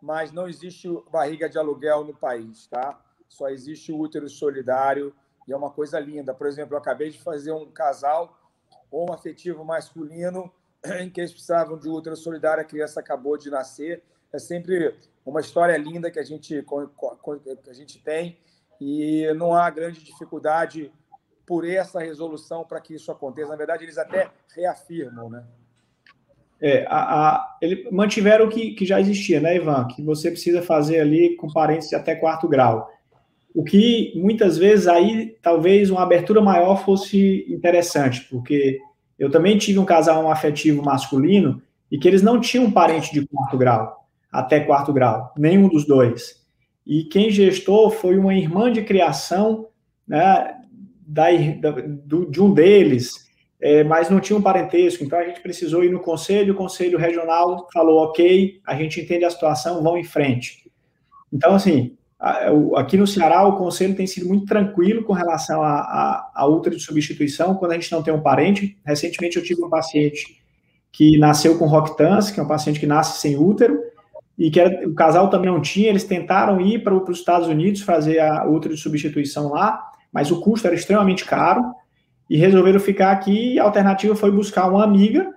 [0.00, 3.00] mas não existe barriga de aluguel no país, tá?
[3.28, 5.14] Só existe o útero solidário
[5.48, 6.34] e é uma coisa linda.
[6.34, 8.38] Por exemplo, eu acabei de fazer um casal
[8.96, 10.52] homoafetivo masculino
[11.00, 14.02] em que eles precisavam de útero solidário, a criança acabou de nascer.
[14.32, 18.38] É sempre uma história linda que a gente, que a gente tem
[18.80, 20.92] e não há grande dificuldade
[21.46, 23.48] por essa resolução para que isso aconteça.
[23.48, 25.44] Na verdade, eles até reafirmam, né?
[26.60, 29.86] É, a, a, ele mantiveram o que, que já existia, né, Ivan?
[29.88, 32.90] Que você precisa fazer ali com parentes até quarto grau.
[33.54, 38.80] O que muitas vezes aí talvez uma abertura maior fosse interessante, porque
[39.16, 43.56] eu também tive um casal afetivo masculino e que eles não tinham parente de quarto
[43.56, 46.42] grau, até quarto grau, nenhum dos dois.
[46.84, 49.68] E quem gestou foi uma irmã de criação
[50.06, 50.56] né,
[51.06, 51.28] da,
[51.60, 53.24] da, do, de um deles,
[53.60, 55.04] é, mas não tinha um parentesco.
[55.04, 59.24] Então a gente precisou ir no conselho, o conselho regional falou: ok, a gente entende
[59.24, 60.70] a situação, vão em frente.
[61.32, 61.96] Então, assim,
[62.76, 67.54] aqui no Ceará, o conselho tem sido muito tranquilo com relação a útero de substituição,
[67.54, 68.78] quando a gente não tem um parente.
[68.84, 70.42] Recentemente eu tive um paciente
[70.90, 73.78] que nasceu com Roctans, que é um paciente que nasce sem útero,
[74.38, 77.82] e que era, o casal também não tinha, eles tentaram ir para os Estados Unidos
[77.82, 81.62] fazer a útero de substituição lá, mas o custo era extremamente caro,
[82.30, 85.30] e resolveram ficar aqui, a alternativa foi buscar uma amiga,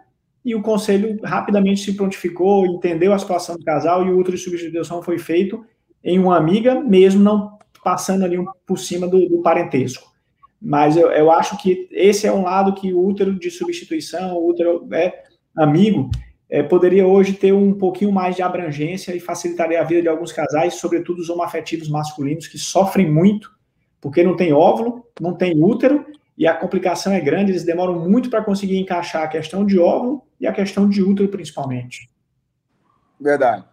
[0.46, 4.44] e o conselho rapidamente se prontificou, entendeu a situação do casal, e o útero de
[4.44, 5.66] substituição foi feito,
[6.08, 10.10] em uma amiga, mesmo não passando ali por cima do, do parentesco.
[10.60, 14.48] Mas eu, eu, acho que esse é um lado que o útero de substituição, o
[14.48, 16.10] útero é amigo,
[16.50, 20.32] é, poderia hoje ter um pouquinho mais de abrangência e facilitaria a vida de alguns
[20.32, 23.52] casais, sobretudo os homoafetivos masculinos, que sofrem muito,
[24.00, 26.06] porque não tem óvulo, não tem útero,
[26.38, 30.24] e a complicação é grande, eles demoram muito para conseguir encaixar a questão de óvulo
[30.40, 32.10] e a questão de útero, principalmente.
[33.20, 33.66] Verdade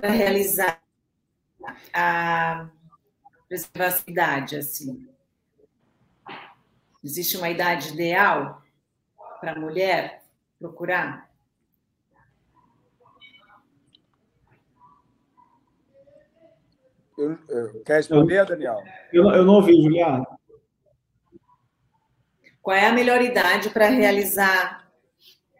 [0.00, 0.82] para realizar
[1.92, 2.68] a
[4.06, 5.08] idade assim.
[7.02, 8.62] Existe uma idade ideal
[9.40, 10.22] para a mulher
[10.58, 11.30] procurar?
[17.84, 18.82] Quer responder, Daniel?
[19.12, 20.26] Eu, eu não ouvi, Juliana.
[22.62, 24.90] Qual é a melhor idade para realizar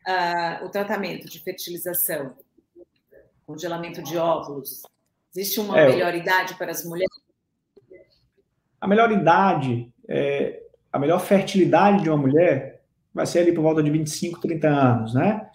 [0.07, 2.37] uh, o tratamento de fertilização?
[3.51, 4.83] Congelamento de óvulos?
[5.35, 7.11] Existe uma é, melhor idade para as mulheres?
[8.81, 12.81] A melhor idade, é, a melhor fertilidade de uma mulher
[13.13, 15.49] vai ser ali por volta de 25, 30 anos, né?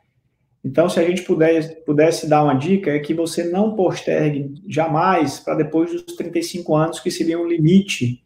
[0.61, 5.39] Então, se a gente pudesse, pudesse dar uma dica, é que você não postergue jamais
[5.39, 8.21] para depois dos 35 anos, que seria um limite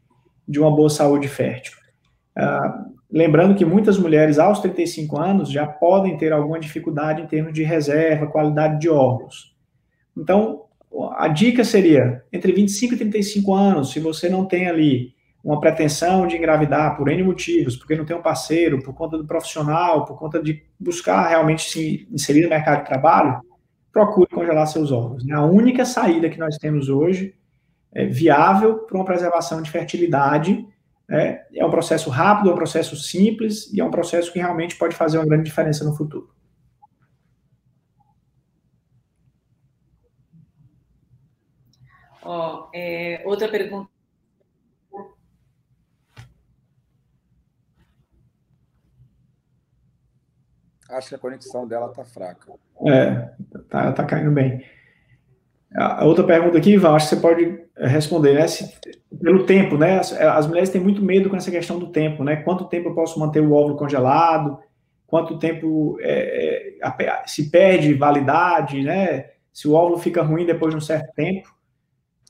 [0.48, 1.78] de uma boa saúde fértil.
[2.36, 7.54] Uh, lembrando que muitas mulheres aos 35 anos já podem ter alguma dificuldade em termos
[7.54, 9.59] de reserva, qualidade de óvulos.
[10.20, 10.66] Então,
[11.16, 15.14] a dica seria, entre 25 e 35 anos, se você não tem ali
[15.44, 19.26] uma pretensão de engravidar por N motivos, porque não tem um parceiro, por conta do
[19.26, 23.40] profissional, por conta de buscar realmente se inserir no mercado de trabalho,
[23.92, 25.28] procure congelar seus óvulos.
[25.28, 27.34] É a única saída que nós temos hoje
[27.94, 30.68] é viável para uma preservação de fertilidade.
[31.10, 34.76] É, é um processo rápido, é um processo simples e é um processo que realmente
[34.76, 36.30] pode fazer uma grande diferença no futuro.
[42.32, 43.90] Oh, é, outra pergunta
[50.92, 52.54] Acho que a conexão dela tá fraca.
[52.86, 53.32] É,
[53.68, 54.64] tá, tá caindo bem.
[55.76, 58.48] A outra pergunta aqui, Ivan, acho que você pode responder, né?
[58.48, 58.76] Se,
[59.20, 59.98] pelo tempo, né?
[59.98, 62.38] As, as, mulheres têm muito medo com essa questão do tempo, né?
[62.38, 64.60] Quanto tempo eu posso manter o óvulo congelado?
[65.08, 69.32] Quanto tempo é, é, se perde validade, né?
[69.52, 71.59] Se o óvulo fica ruim depois de um certo tempo?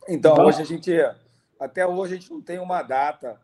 [0.07, 0.91] Então, então hoje a gente,
[1.59, 3.39] até hoje a gente não tem uma data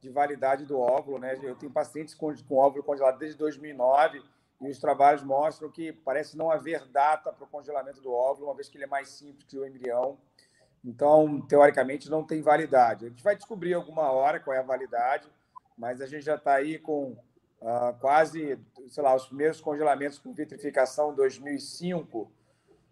[0.00, 1.38] de validade do óvulo, né?
[1.42, 4.22] Eu tenho pacientes com, com óvulo congelado desde 2009
[4.60, 8.54] e os trabalhos mostram que parece não haver data para o congelamento do óvulo, uma
[8.54, 10.18] vez que ele é mais simples que o embrião.
[10.84, 13.06] Então, teoricamente, não tem validade.
[13.06, 15.28] A gente vai descobrir alguma hora qual é a validade,
[15.76, 17.16] mas a gente já está aí com
[17.60, 22.30] uh, quase, sei lá, os primeiros congelamentos com vitrificação em 2005.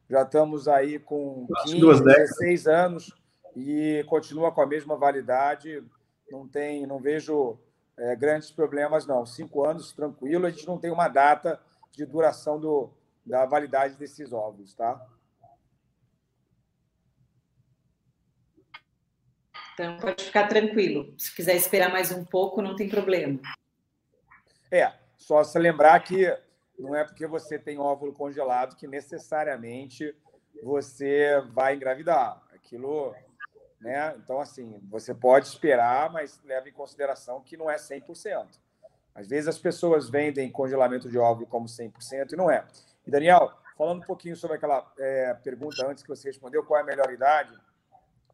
[0.08, 3.14] Já estamos aí com 15, 16 anos
[3.56, 5.82] e continua com a mesma validade.
[6.30, 7.58] Não tem, não vejo
[7.96, 9.26] é, grandes problemas, não.
[9.26, 11.60] Cinco anos, tranquilo, a gente não tem uma data
[11.92, 12.90] de duração do,
[13.24, 15.04] da validade desses ovos, tá?
[19.74, 21.12] Então, pode ficar tranquilo.
[21.18, 23.38] Se quiser esperar mais um pouco, não tem problema.
[24.70, 26.26] É, só se lembrar que
[26.78, 30.14] não é porque você tem óvulo congelado que necessariamente
[30.62, 32.42] você vai engravidar.
[32.54, 33.14] Aquilo
[33.80, 34.14] né?
[34.16, 38.46] Então, assim, você pode esperar, mas leva em consideração que não é 100%.
[39.14, 42.66] Às vezes as pessoas vendem congelamento de óvulo como 100% e não é.
[43.06, 46.82] E, Daniel, falando um pouquinho sobre aquela é, pergunta antes que você respondeu, qual é
[46.82, 47.56] a melhor idade?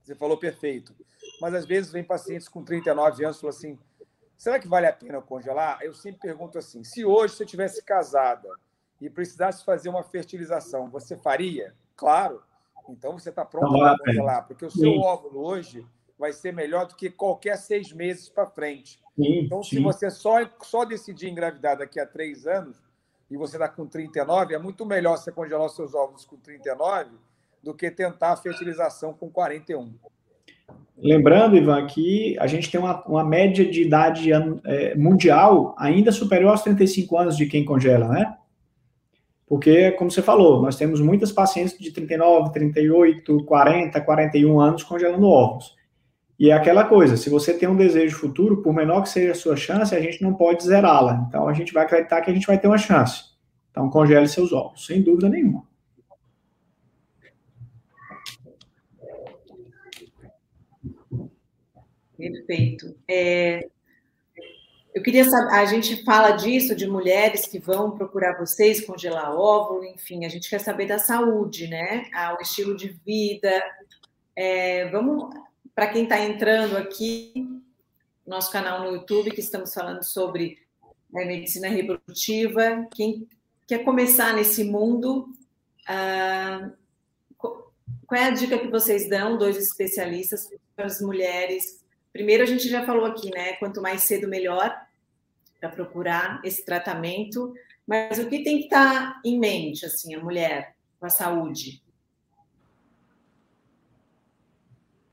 [0.03, 0.95] Você falou perfeito.
[1.41, 3.79] Mas às vezes vem pacientes com 39 anos e falam assim:
[4.43, 5.79] será que vale a pena congelar?
[5.83, 8.49] Eu sempre pergunto assim: se hoje você tivesse casada
[9.01, 11.73] e precisasse fazer uma fertilização, você faria?
[11.95, 12.43] Claro.
[12.89, 14.99] Então você está pronto para congelar, porque o seu sim.
[14.99, 15.87] óvulo hoje
[16.19, 19.01] vai ser melhor do que qualquer seis meses para frente.
[19.15, 19.77] Sim, então, sim.
[19.77, 22.83] se você só, só decidir engravidar daqui a três anos
[23.31, 27.17] e você está com 39, é muito melhor você congelar os seus óvulos com 39
[27.63, 29.95] do que tentar a fertilização com 41.
[30.97, 36.51] Lembrando, Ivan, que a gente tem uma, uma média de idade é, mundial ainda superior
[36.51, 38.37] aos 35 anos de quem congela, né?
[39.45, 45.27] Porque, como você falou, nós temos muitas pacientes de 39, 38, 40, 41 anos congelando
[45.27, 45.75] ovos.
[46.39, 49.35] E é aquela coisa, se você tem um desejo futuro, por menor que seja a
[49.35, 51.27] sua chance, a gente não pode zerá-la.
[51.29, 53.25] Então, a gente vai acreditar que a gente vai ter uma chance.
[53.71, 55.65] Então, congele seus ovos, sem dúvida nenhuma.
[62.23, 62.97] Perfeito.
[63.09, 63.69] É,
[64.95, 69.85] eu queria saber, a gente fala disso, de mulheres que vão procurar vocês, congelar óvulo,
[69.85, 72.09] enfim, a gente quer saber da saúde, né?
[72.15, 73.51] Ah, o estilo de vida.
[74.37, 75.35] É, vamos,
[75.75, 77.33] para quem está entrando aqui,
[78.25, 80.59] nosso canal no YouTube, que estamos falando sobre
[81.13, 83.27] né, medicina reprodutiva, quem
[83.67, 85.29] quer começar nesse mundo,
[85.89, 86.71] ah,
[87.37, 87.73] qual
[88.13, 91.82] é a dica que vocês dão, dois especialistas, para as mulheres
[92.13, 93.55] Primeiro, a gente já falou aqui, né?
[93.55, 94.75] Quanto mais cedo, melhor
[95.59, 97.55] para procurar esse tratamento.
[97.87, 101.83] Mas o que tem que estar tá em mente, assim, a mulher com a saúde?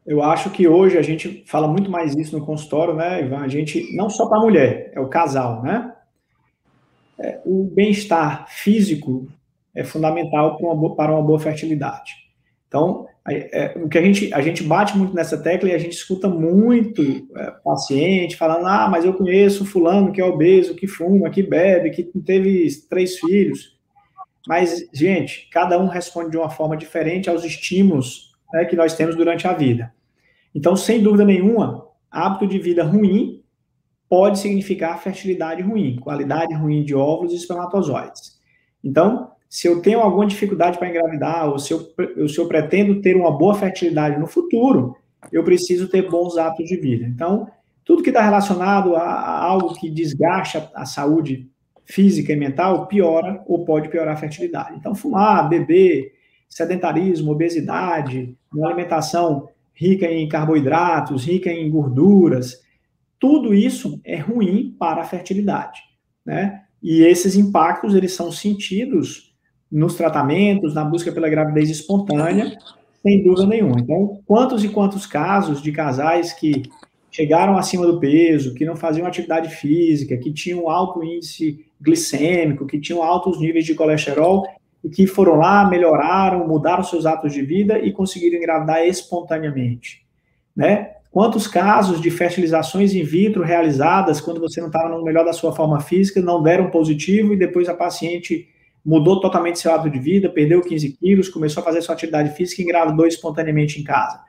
[0.06, 3.42] Eu acho que hoje a gente fala muito mais isso no consultório, né, Ivan?
[3.42, 5.96] A gente, não só para a mulher, é o casal, né?
[7.20, 9.28] É, o bem-estar físico
[9.76, 12.14] é fundamental uma, boa, para uma boa fertilidade.
[12.68, 15.94] Então, é, o que a gente, a gente bate muito nessa tecla e a gente
[15.94, 17.02] escuta muito
[17.36, 21.92] é, paciente falando, ah, mas eu conheço fulano que é obeso, que fuma, que bebe,
[21.92, 23.78] que teve três filhos.
[24.48, 29.16] Mas, gente, cada um responde de uma forma diferente aos estímulos né, que nós temos
[29.16, 29.94] durante a vida.
[30.56, 33.44] Então, sem dúvida nenhuma, hábito de vida ruim
[34.10, 38.40] pode significar fertilidade ruim, qualidade ruim de óvulos e espermatozoides.
[38.84, 41.80] Então, se eu tenho alguma dificuldade para engravidar, ou se eu,
[42.28, 44.96] se eu pretendo ter uma boa fertilidade no futuro,
[45.32, 47.06] eu preciso ter bons hábitos de vida.
[47.06, 47.50] Então,
[47.84, 51.50] tudo que está relacionado a, a, algo que desgasta a saúde
[51.84, 54.78] física e mental piora ou pode piorar a fertilidade.
[54.78, 56.14] Então, fumar, beber,
[56.48, 62.62] sedentarismo, obesidade, uma alimentação rica em carboidratos, rica em gorduras,
[63.18, 65.82] tudo isso é ruim para a fertilidade,
[66.24, 66.64] né?
[66.82, 69.29] E esses impactos, eles são sentidos
[69.72, 72.58] nos tratamentos, na busca pela gravidez espontânea,
[73.04, 73.80] sem dúvida nenhuma.
[73.80, 76.64] Então, quantos e quantos casos de casais que
[77.12, 82.80] chegaram acima do peso, que não faziam atividade física, que tinham alto índice glicêmico, que
[82.80, 84.46] tinham altos níveis de colesterol,
[84.84, 90.06] e que foram lá, melhoraram, mudaram seus hábitos de vida e conseguiram engravidar espontaneamente,
[90.56, 90.92] né?
[91.12, 95.54] Quantos casos de fertilizações in vitro realizadas quando você não estava no melhor da sua
[95.54, 98.48] forma física, não deram positivo e depois a paciente
[98.90, 102.60] mudou totalmente seu hábito de vida, perdeu 15 quilos, começou a fazer sua atividade física
[102.60, 104.20] e engravidou espontaneamente em casa.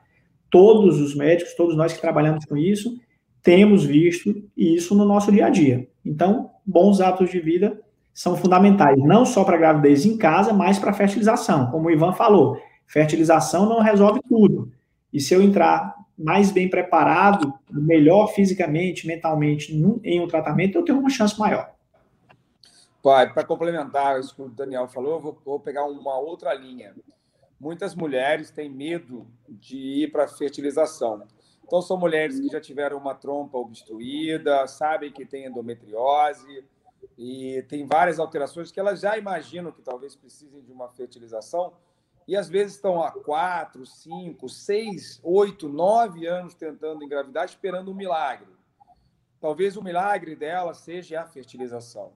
[0.51, 2.95] Todos os médicos, todos nós que trabalhamos com isso,
[3.41, 5.87] temos visto isso no nosso dia a dia.
[6.05, 7.81] Então, bons hábitos de vida
[8.13, 11.71] são fundamentais, não só para a gravidez em casa, mas para a fertilização.
[11.71, 12.55] Como o Ivan falou,
[12.85, 14.71] fertilização não resolve tudo.
[15.11, 20.99] E se eu entrar mais bem preparado, melhor fisicamente, mentalmente, em um tratamento, eu tenho
[20.99, 21.71] uma chance maior.
[23.01, 26.95] Pai, para complementar isso que o Daniel falou, eu vou, vou pegar uma outra linha.
[27.59, 31.27] Muitas mulheres têm medo de ir para fertilização.
[31.63, 36.63] Então, são mulheres que já tiveram uma trompa obstruída, sabem que tem endometriose
[37.17, 41.73] e tem várias alterações que elas já imaginam que talvez precisem de uma fertilização
[42.27, 47.95] e às vezes estão há quatro, cinco, seis, oito, nove anos tentando engravidar, esperando um
[47.95, 48.47] milagre.
[49.39, 52.11] Talvez o milagre dela seja a fertilização.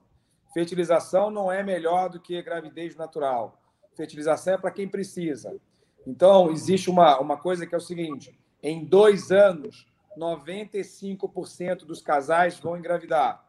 [0.56, 3.60] Fertilização não é melhor do que gravidez natural.
[3.94, 5.54] Fertilização é para quem precisa.
[6.06, 9.86] Então, existe uma, uma coisa que é o seguinte: em dois anos,
[10.16, 13.44] 95% dos casais vão engravidar.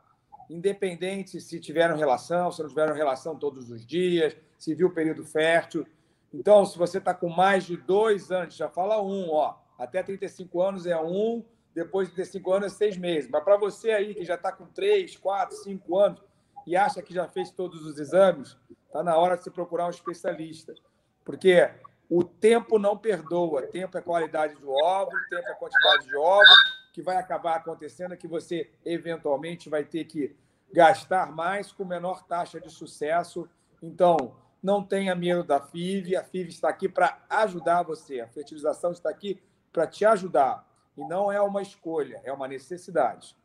[0.49, 5.87] Independente se tiveram relação, se não tiveram relação todos os dias, se viu período fértil.
[6.33, 9.55] Então, se você está com mais de dois anos, já fala um, ó.
[9.79, 11.41] Até 35 anos é um,
[11.73, 13.29] depois de 35 anos é seis meses.
[13.29, 16.26] Mas para você aí que já está com três, quatro, cinco anos,
[16.67, 19.89] e acha que já fez todos os exames, está na hora de se procurar um
[19.89, 20.75] especialista.
[21.23, 21.71] Porque
[22.09, 23.61] o tempo não perdoa.
[23.63, 26.59] Tempo é qualidade do óvulo, tempo é quantidade de óvulos.
[26.89, 30.35] O que vai acabar acontecendo é que você, eventualmente, vai ter que
[30.73, 33.49] gastar mais com menor taxa de sucesso.
[33.81, 36.17] Então, não tenha medo da FIV.
[36.17, 38.19] A FIV está aqui para ajudar você.
[38.19, 39.41] A fertilização está aqui
[39.71, 40.67] para te ajudar.
[40.97, 43.36] E não é uma escolha, é uma necessidade.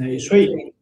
[0.00, 0.74] É isso aí.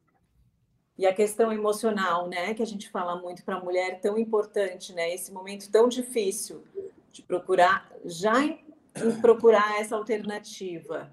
[0.98, 4.94] E a questão emocional, né, que a gente fala muito para a mulher, tão importante,
[4.94, 6.64] né, esse momento tão difícil
[7.12, 8.64] de procurar, já em,
[9.04, 11.12] em procurar essa alternativa.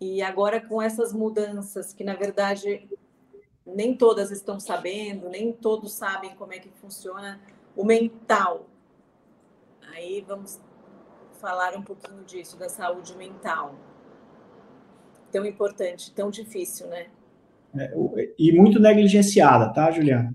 [0.00, 2.88] E agora com essas mudanças, que na verdade
[3.66, 7.40] nem todas estão sabendo, nem todos sabem como é que funciona
[7.76, 8.66] o mental.
[9.92, 10.60] Aí vamos
[11.40, 13.74] falar um pouquinho disso, da saúde mental
[15.30, 17.06] tão importante, tão difícil, né?
[17.76, 17.92] É,
[18.38, 20.34] e muito negligenciada, tá, Juliana?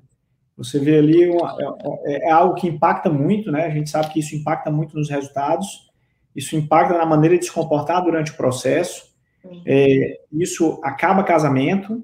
[0.57, 3.65] Você vê ali, uma, é, é, é, algo que impacta muito, né?
[3.65, 5.91] A gente sabe que isso impacta muito nos resultados,
[6.35, 9.61] isso impacta na maneira de se comportar durante o processo, uhum.
[9.65, 12.03] é, isso acaba casamento,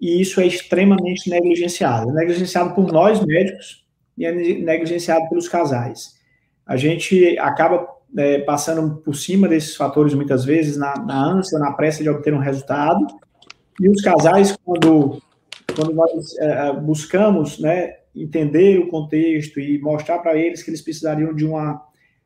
[0.00, 2.10] e isso é extremamente negligenciado.
[2.10, 3.86] É negligenciado por nós, médicos,
[4.18, 6.14] e é negligenciado pelos casais.
[6.66, 11.72] A gente acaba é, passando por cima desses fatores muitas vezes na, na ânsia, na
[11.72, 13.06] pressa de obter um resultado.
[13.80, 15.20] E os casais, quando,
[15.74, 20.80] quando nós é, é buscamos né, entender o contexto e mostrar para eles que eles
[20.80, 21.82] precisariam de uma,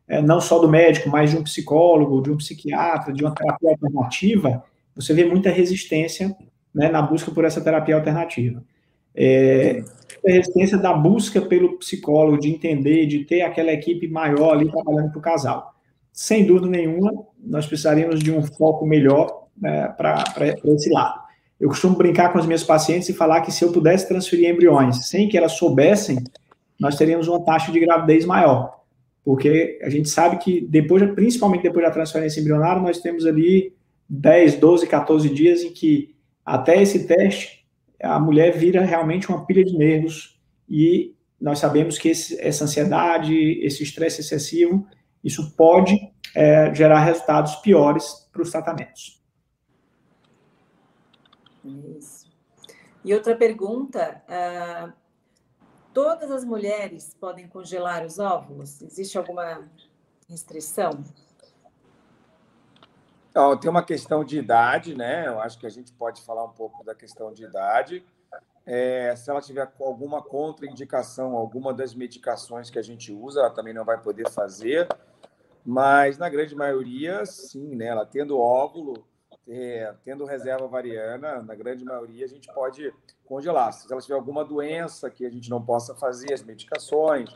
[0.06, 3.70] é, não só do médico, mas de um psicólogo, de um psiquiatra, de uma terapia
[3.70, 4.62] alternativa,
[4.94, 6.36] você vê muita resistência
[6.74, 8.62] né, na busca por essa terapia alternativa.
[9.14, 9.82] É,
[10.26, 15.10] a resistência da busca pelo psicólogo, de entender, de ter aquela equipe maior ali trabalhando
[15.10, 15.77] para o casal
[16.18, 20.24] sem dúvida nenhuma, nós precisaríamos de um foco melhor né, para
[20.64, 21.20] esse lado.
[21.60, 25.06] Eu costumo brincar com as minhas pacientes e falar que se eu pudesse transferir embriões
[25.06, 26.18] sem que elas soubessem
[26.76, 28.80] nós teríamos uma taxa de gravidez maior.
[29.24, 33.72] Porque a gente sabe que, depois, principalmente depois da transferência embrionária, nós temos ali
[34.08, 37.64] 10, 12, 14 dias em que, até esse teste,
[38.02, 40.36] a mulher vira realmente uma pilha de nervos
[40.68, 44.84] e nós sabemos que esse, essa ansiedade, esse estresse excessivo,
[45.22, 49.22] isso pode é, gerar resultados piores para os tratamentos.
[51.64, 52.28] Isso.
[53.04, 54.92] E outra pergunta: uh,
[55.92, 58.80] todas as mulheres podem congelar os óvulos?
[58.82, 59.68] Existe alguma
[60.28, 61.02] restrição?
[63.60, 65.28] tem uma questão de idade, né?
[65.28, 68.04] Eu acho que a gente pode falar um pouco da questão de idade.
[68.70, 73.72] É, se ela tiver alguma contraindicação, alguma das medicações que a gente usa, ela também
[73.72, 74.86] não vai poder fazer.
[75.64, 77.86] Mas na grande maioria, sim, né?
[77.86, 79.06] Ela tendo óvulo,
[79.48, 82.92] é, tendo reserva variana, na grande maioria a gente pode
[83.24, 83.72] congelar.
[83.72, 87.32] Se ela tiver alguma doença que a gente não possa fazer as medicações,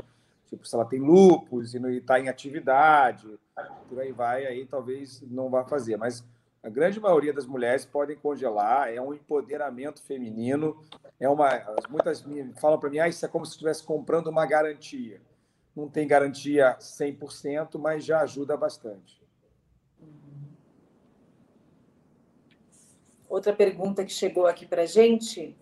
[0.51, 3.41] tipo se ela tem lúpus e está em atividade,
[3.89, 5.97] por aí vai, aí talvez não vá fazer.
[5.97, 6.23] Mas
[6.63, 10.81] a grande maioria das mulheres podem congelar, é um empoderamento feminino,
[11.19, 11.49] é uma.
[11.91, 12.25] Muitas
[12.61, 15.21] falam para mim, ah, isso é como se estivesse comprando uma garantia.
[15.75, 19.21] Não tem garantia 100%, mas já ajuda bastante.
[23.29, 25.57] Outra pergunta que chegou aqui para a gente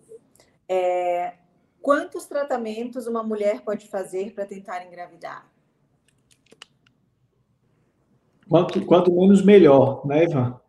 [0.67, 1.35] é
[1.81, 5.49] quantos tratamentos uma mulher pode fazer para tentar engravidar?
[8.47, 10.61] Quanto, quanto menos melhor, né, Ivan?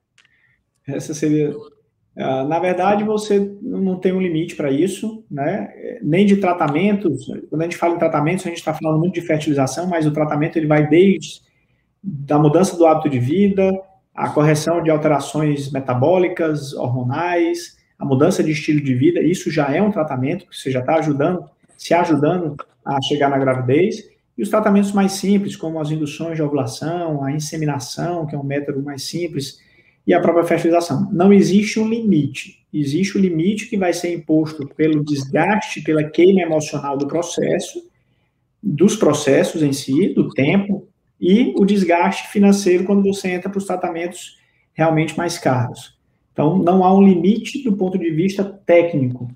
[0.87, 1.55] Essa seria.
[2.17, 5.73] Ah, na verdade, você não tem um limite para isso, né?
[6.03, 7.27] Nem de tratamentos.
[7.49, 10.13] Quando a gente fala em tratamentos, a gente está falando muito de fertilização, mas o
[10.13, 11.41] tratamento ele vai desde
[12.03, 13.73] da mudança do hábito de vida,
[14.15, 19.81] a correção de alterações metabólicas, hormonais, a mudança de estilo de vida, isso já é
[19.81, 24.11] um tratamento que você já está ajudando, se ajudando a chegar na gravidez.
[24.37, 28.43] E os tratamentos mais simples, como as induções de ovulação, a inseminação, que é um
[28.43, 29.61] método mais simples,
[30.07, 31.09] e a própria fertilização.
[31.13, 32.65] Não existe um limite.
[32.73, 37.87] Existe o um limite que vai ser imposto pelo desgaste, pela queima emocional do processo,
[38.63, 40.89] dos processos em si, do tempo,
[41.21, 44.39] e o desgaste financeiro quando você entra para os tratamentos
[44.73, 45.97] realmente mais caros.
[46.33, 49.31] Então, não há um limite do ponto de vista técnico.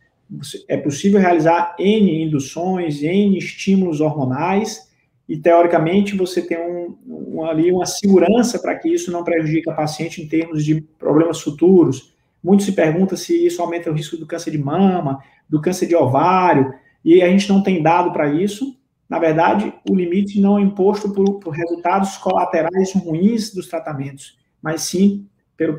[0.66, 4.85] É possível realizar N induções, N estímulos hormonais,
[5.28, 9.74] e teoricamente você tem um, um, ali uma segurança para que isso não prejudique a
[9.74, 12.14] paciente em termos de problemas futuros.
[12.42, 15.18] Muito se pergunta se isso aumenta o risco do câncer de mama,
[15.48, 16.72] do câncer de ovário,
[17.04, 18.76] e a gente não tem dado para isso,
[19.08, 24.82] na verdade, o limite não é imposto por, por resultados colaterais ruins dos tratamentos, mas
[24.82, 25.76] sim pelo,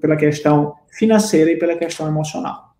[0.00, 2.75] pela questão financeira e pela questão emocional.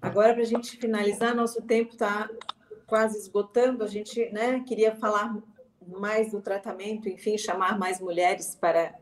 [0.00, 2.28] Agora, para a gente finalizar, nosso tempo está
[2.86, 3.84] quase esgotando.
[3.84, 5.36] A gente né, queria falar
[5.86, 8.94] mais do tratamento, enfim, chamar mais mulheres para,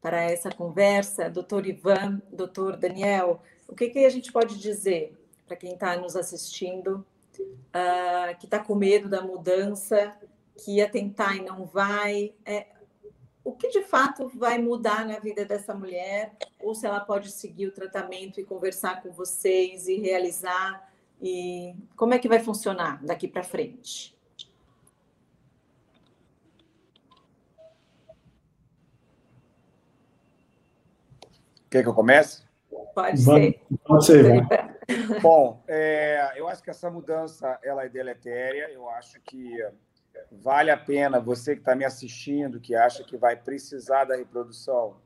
[0.00, 1.30] para essa conversa.
[1.30, 6.16] Doutor Ivan, doutor Daniel, o que, que a gente pode dizer para quem está nos
[6.16, 7.04] assistindo,
[7.38, 10.16] uh, que está com medo da mudança,
[10.56, 12.32] que ia tentar e não vai.
[12.44, 12.66] É,
[13.44, 16.32] o que de fato vai mudar na vida dessa mulher?
[16.60, 20.92] Ou se ela pode seguir o tratamento e conversar com vocês e realizar?
[21.20, 24.16] E como é que vai funcionar daqui para frente?
[31.70, 32.44] Quer que eu comece?
[32.94, 33.62] Pode ser.
[33.84, 34.46] Pode ser.
[35.22, 38.70] Bom, é, eu acho que essa mudança ela é deletéria.
[38.70, 39.56] Eu acho que
[40.30, 44.96] vale a pena você que está me assistindo, que acha que vai precisar da reprodução,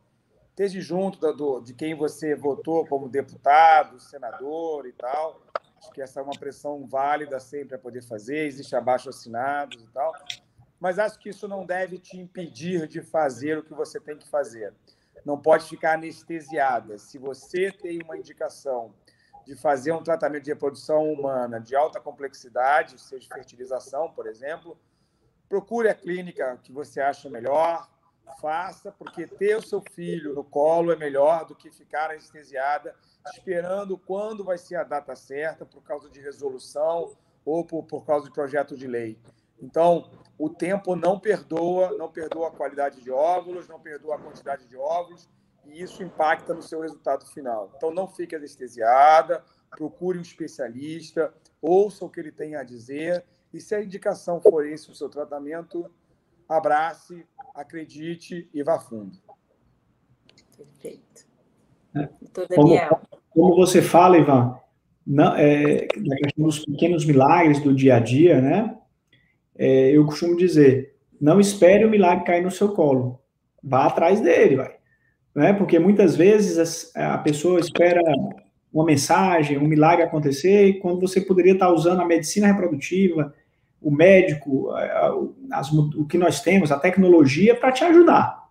[0.50, 5.42] esteja junto do, do, de quem você votou como deputado, senador e tal.
[5.78, 8.46] Acho que essa é uma pressão válida sempre a poder fazer.
[8.46, 10.12] Existe abaixo assinados e tal.
[10.80, 14.28] Mas acho que isso não deve te impedir de fazer o que você tem que
[14.28, 14.72] fazer.
[15.24, 16.98] Não pode ficar anestesiada.
[16.98, 18.94] Se você tem uma indicação
[19.46, 24.76] de fazer um tratamento de reprodução humana de alta complexidade, seja fertilização, por exemplo,
[25.48, 27.88] procure a clínica que você acha melhor,
[28.40, 32.94] faça, porque ter o seu filho no colo é melhor do que ficar anestesiada
[33.32, 38.26] esperando quando vai ser a data certa por causa de resolução ou por, por causa
[38.26, 39.18] de projeto de lei.
[39.60, 44.66] Então, o tempo não perdoa, não perdoa a qualidade de óvulos, não perdoa a quantidade
[44.66, 45.28] de óvulos,
[45.64, 47.72] e isso impacta no seu resultado final.
[47.76, 53.24] Então, não fique anestesiada, procure um especialista, ouça o que ele tem a dizer,
[53.56, 55.90] e se a indicação for esse o seu tratamento,
[56.48, 59.16] abrace, acredite e vá fundo.
[60.56, 61.26] Perfeito.
[61.94, 62.08] É.
[62.20, 63.00] Doutor Daniel.
[63.10, 64.58] Como, como você fala, Ivan,
[65.06, 68.76] não, é, na questão dos pequenos milagres do dia a dia, né?
[69.56, 73.20] É, eu costumo dizer, não espere o milagre cair no seu colo,
[73.62, 74.76] vá atrás dele, vai.
[75.34, 75.52] Né?
[75.54, 78.02] Porque muitas vezes a, a pessoa espera
[78.72, 83.34] uma mensagem, um milagre acontecer, quando você poderia estar usando a medicina reprodutiva,
[83.86, 84.68] o médico,
[85.52, 88.48] as, o que nós temos, a tecnologia para te ajudar.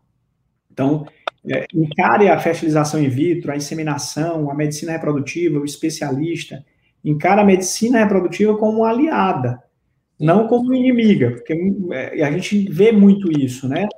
[0.72, 1.06] Então,
[1.46, 6.64] é, encare a fertilização in vitro, a inseminação, a medicina reprodutiva, o especialista,
[7.04, 9.62] encare a medicina reprodutiva como uma aliada,
[10.18, 11.54] não como inimiga, porque
[11.92, 13.90] é, a gente vê muito isso, né?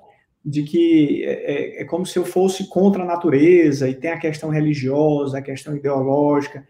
[0.44, 4.20] De que é, é, é como se eu fosse contra a natureza e tem a
[4.20, 6.68] questão religiosa, a questão ideológica.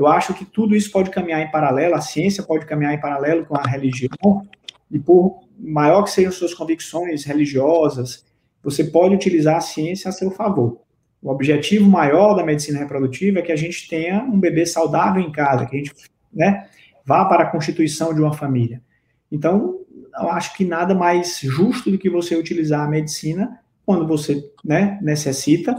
[0.00, 3.44] Eu acho que tudo isso pode caminhar em paralelo, a ciência pode caminhar em paralelo
[3.44, 4.48] com a religião,
[4.90, 8.24] e por maior que sejam suas convicções religiosas,
[8.62, 10.80] você pode utilizar a ciência a seu favor.
[11.22, 15.30] O objetivo maior da medicina reprodutiva é que a gente tenha um bebê saudável em
[15.30, 15.92] casa, que a gente
[16.32, 16.66] né,
[17.04, 18.80] vá para a constituição de uma família.
[19.30, 19.80] Então,
[20.18, 24.98] eu acho que nada mais justo do que você utilizar a medicina quando você né,
[25.02, 25.74] necessita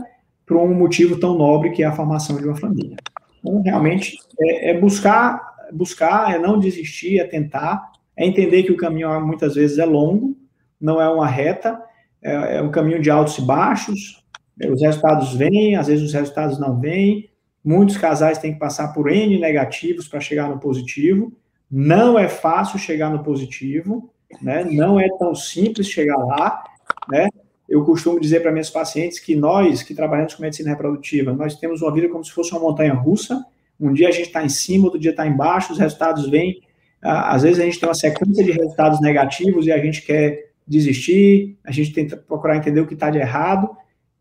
[0.46, 2.98] por um motivo tão nobre que é a formação de uma família.
[3.42, 5.42] Então, realmente, é, é buscar,
[5.74, 10.38] buscar, é não desistir, é tentar, é entender que o caminho muitas vezes é longo,
[10.80, 11.82] não é uma reta,
[12.22, 14.24] é, é um caminho de altos e baixos,
[14.60, 17.30] é, os resultados vêm, às vezes os resultados não vêm,
[17.64, 21.34] muitos casais têm que passar por N negativos para chegar no positivo,
[21.70, 24.12] não é fácil chegar no positivo,
[24.42, 24.64] né?
[24.64, 26.64] não é tão simples chegar lá,
[27.10, 27.30] né?
[27.72, 31.82] Eu costumo dizer para minhas pacientes que nós, que trabalhamos com medicina reprodutiva, nós temos
[31.82, 33.46] uma vida como se fosse uma montanha russa,
[33.80, 36.62] um dia a gente está em cima, outro dia está embaixo, os resultados vêm,
[37.02, 41.58] às vezes a gente tem uma sequência de resultados negativos e a gente quer desistir,
[41.64, 43.70] a gente tenta procurar entender o que está de errado,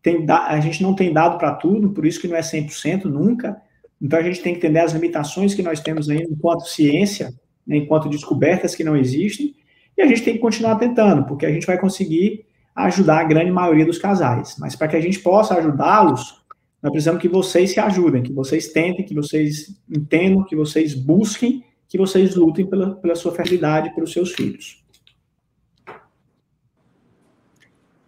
[0.01, 3.61] tem, a gente não tem dado para tudo, por isso que não é 100% nunca,
[4.01, 7.33] então a gente tem que entender as limitações que nós temos ainda enquanto ciência,
[7.67, 9.53] né, enquanto descobertas que não existem,
[9.97, 12.45] e a gente tem que continuar tentando, porque a gente vai conseguir
[12.75, 14.55] ajudar a grande maioria dos casais.
[14.59, 16.41] Mas para que a gente possa ajudá-los,
[16.81, 21.63] nós precisamos que vocês se ajudem, que vocês tentem, que vocês entendam, que vocês busquem,
[21.87, 24.81] que vocês lutem pela, pela sua fertilidade, pelos seus filhos.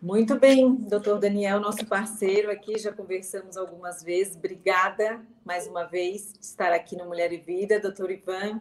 [0.01, 4.35] Muito bem, doutor Daniel, nosso parceiro aqui, já conversamos algumas vezes.
[4.35, 7.79] Obrigada mais uma vez de estar aqui no Mulher e Vida.
[7.79, 8.59] Doutor Ivan,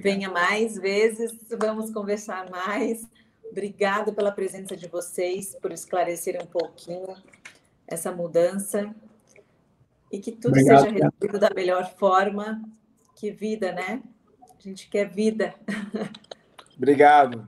[0.00, 3.04] venha mais vezes, vamos conversar mais.
[3.50, 7.14] Obrigada pela presença de vocês, por esclarecer um pouquinho
[7.86, 8.94] essa mudança
[10.12, 12.62] e que tudo Obrigado, seja resolvido da melhor forma.
[13.14, 14.02] Que vida, né?
[14.58, 15.54] A gente quer vida.
[16.76, 17.46] Obrigado.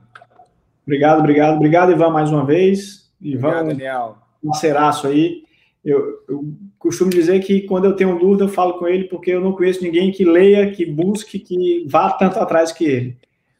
[0.83, 3.11] Obrigado, obrigado, obrigado, Ivan, mais uma vez.
[3.21, 4.17] Ivan, Obrigado, Daniel.
[4.43, 5.43] Um aí.
[5.83, 9.41] Eu, eu, costumo dizer que quando eu tenho dúvida, eu falo com ele, porque eu
[9.41, 13.17] não conheço ninguém que leia, que busque, que vá tanto atrás que ele.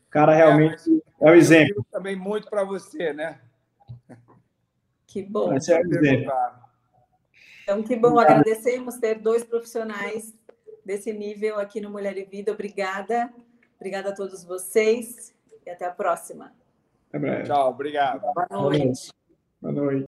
[0.08, 0.82] O cara realmente
[1.28, 1.86] é, o exemplo.
[1.91, 3.39] Também muito para você, né?
[5.07, 5.53] Que bom.
[5.53, 6.32] Esse é o exemplo.
[7.63, 8.20] Então, que bom.
[8.20, 10.34] Agradecemos ter dois profissionais
[10.86, 12.51] desse nível aqui no Mulher e Vida.
[12.51, 13.32] Obrigada.
[13.76, 15.34] Obrigada a todos vocês
[15.65, 16.53] e até a próxima.
[17.09, 17.43] Até breve.
[17.43, 18.22] Tchau, obrigado.
[18.22, 19.11] Boa noite.
[19.61, 19.97] Boa noite.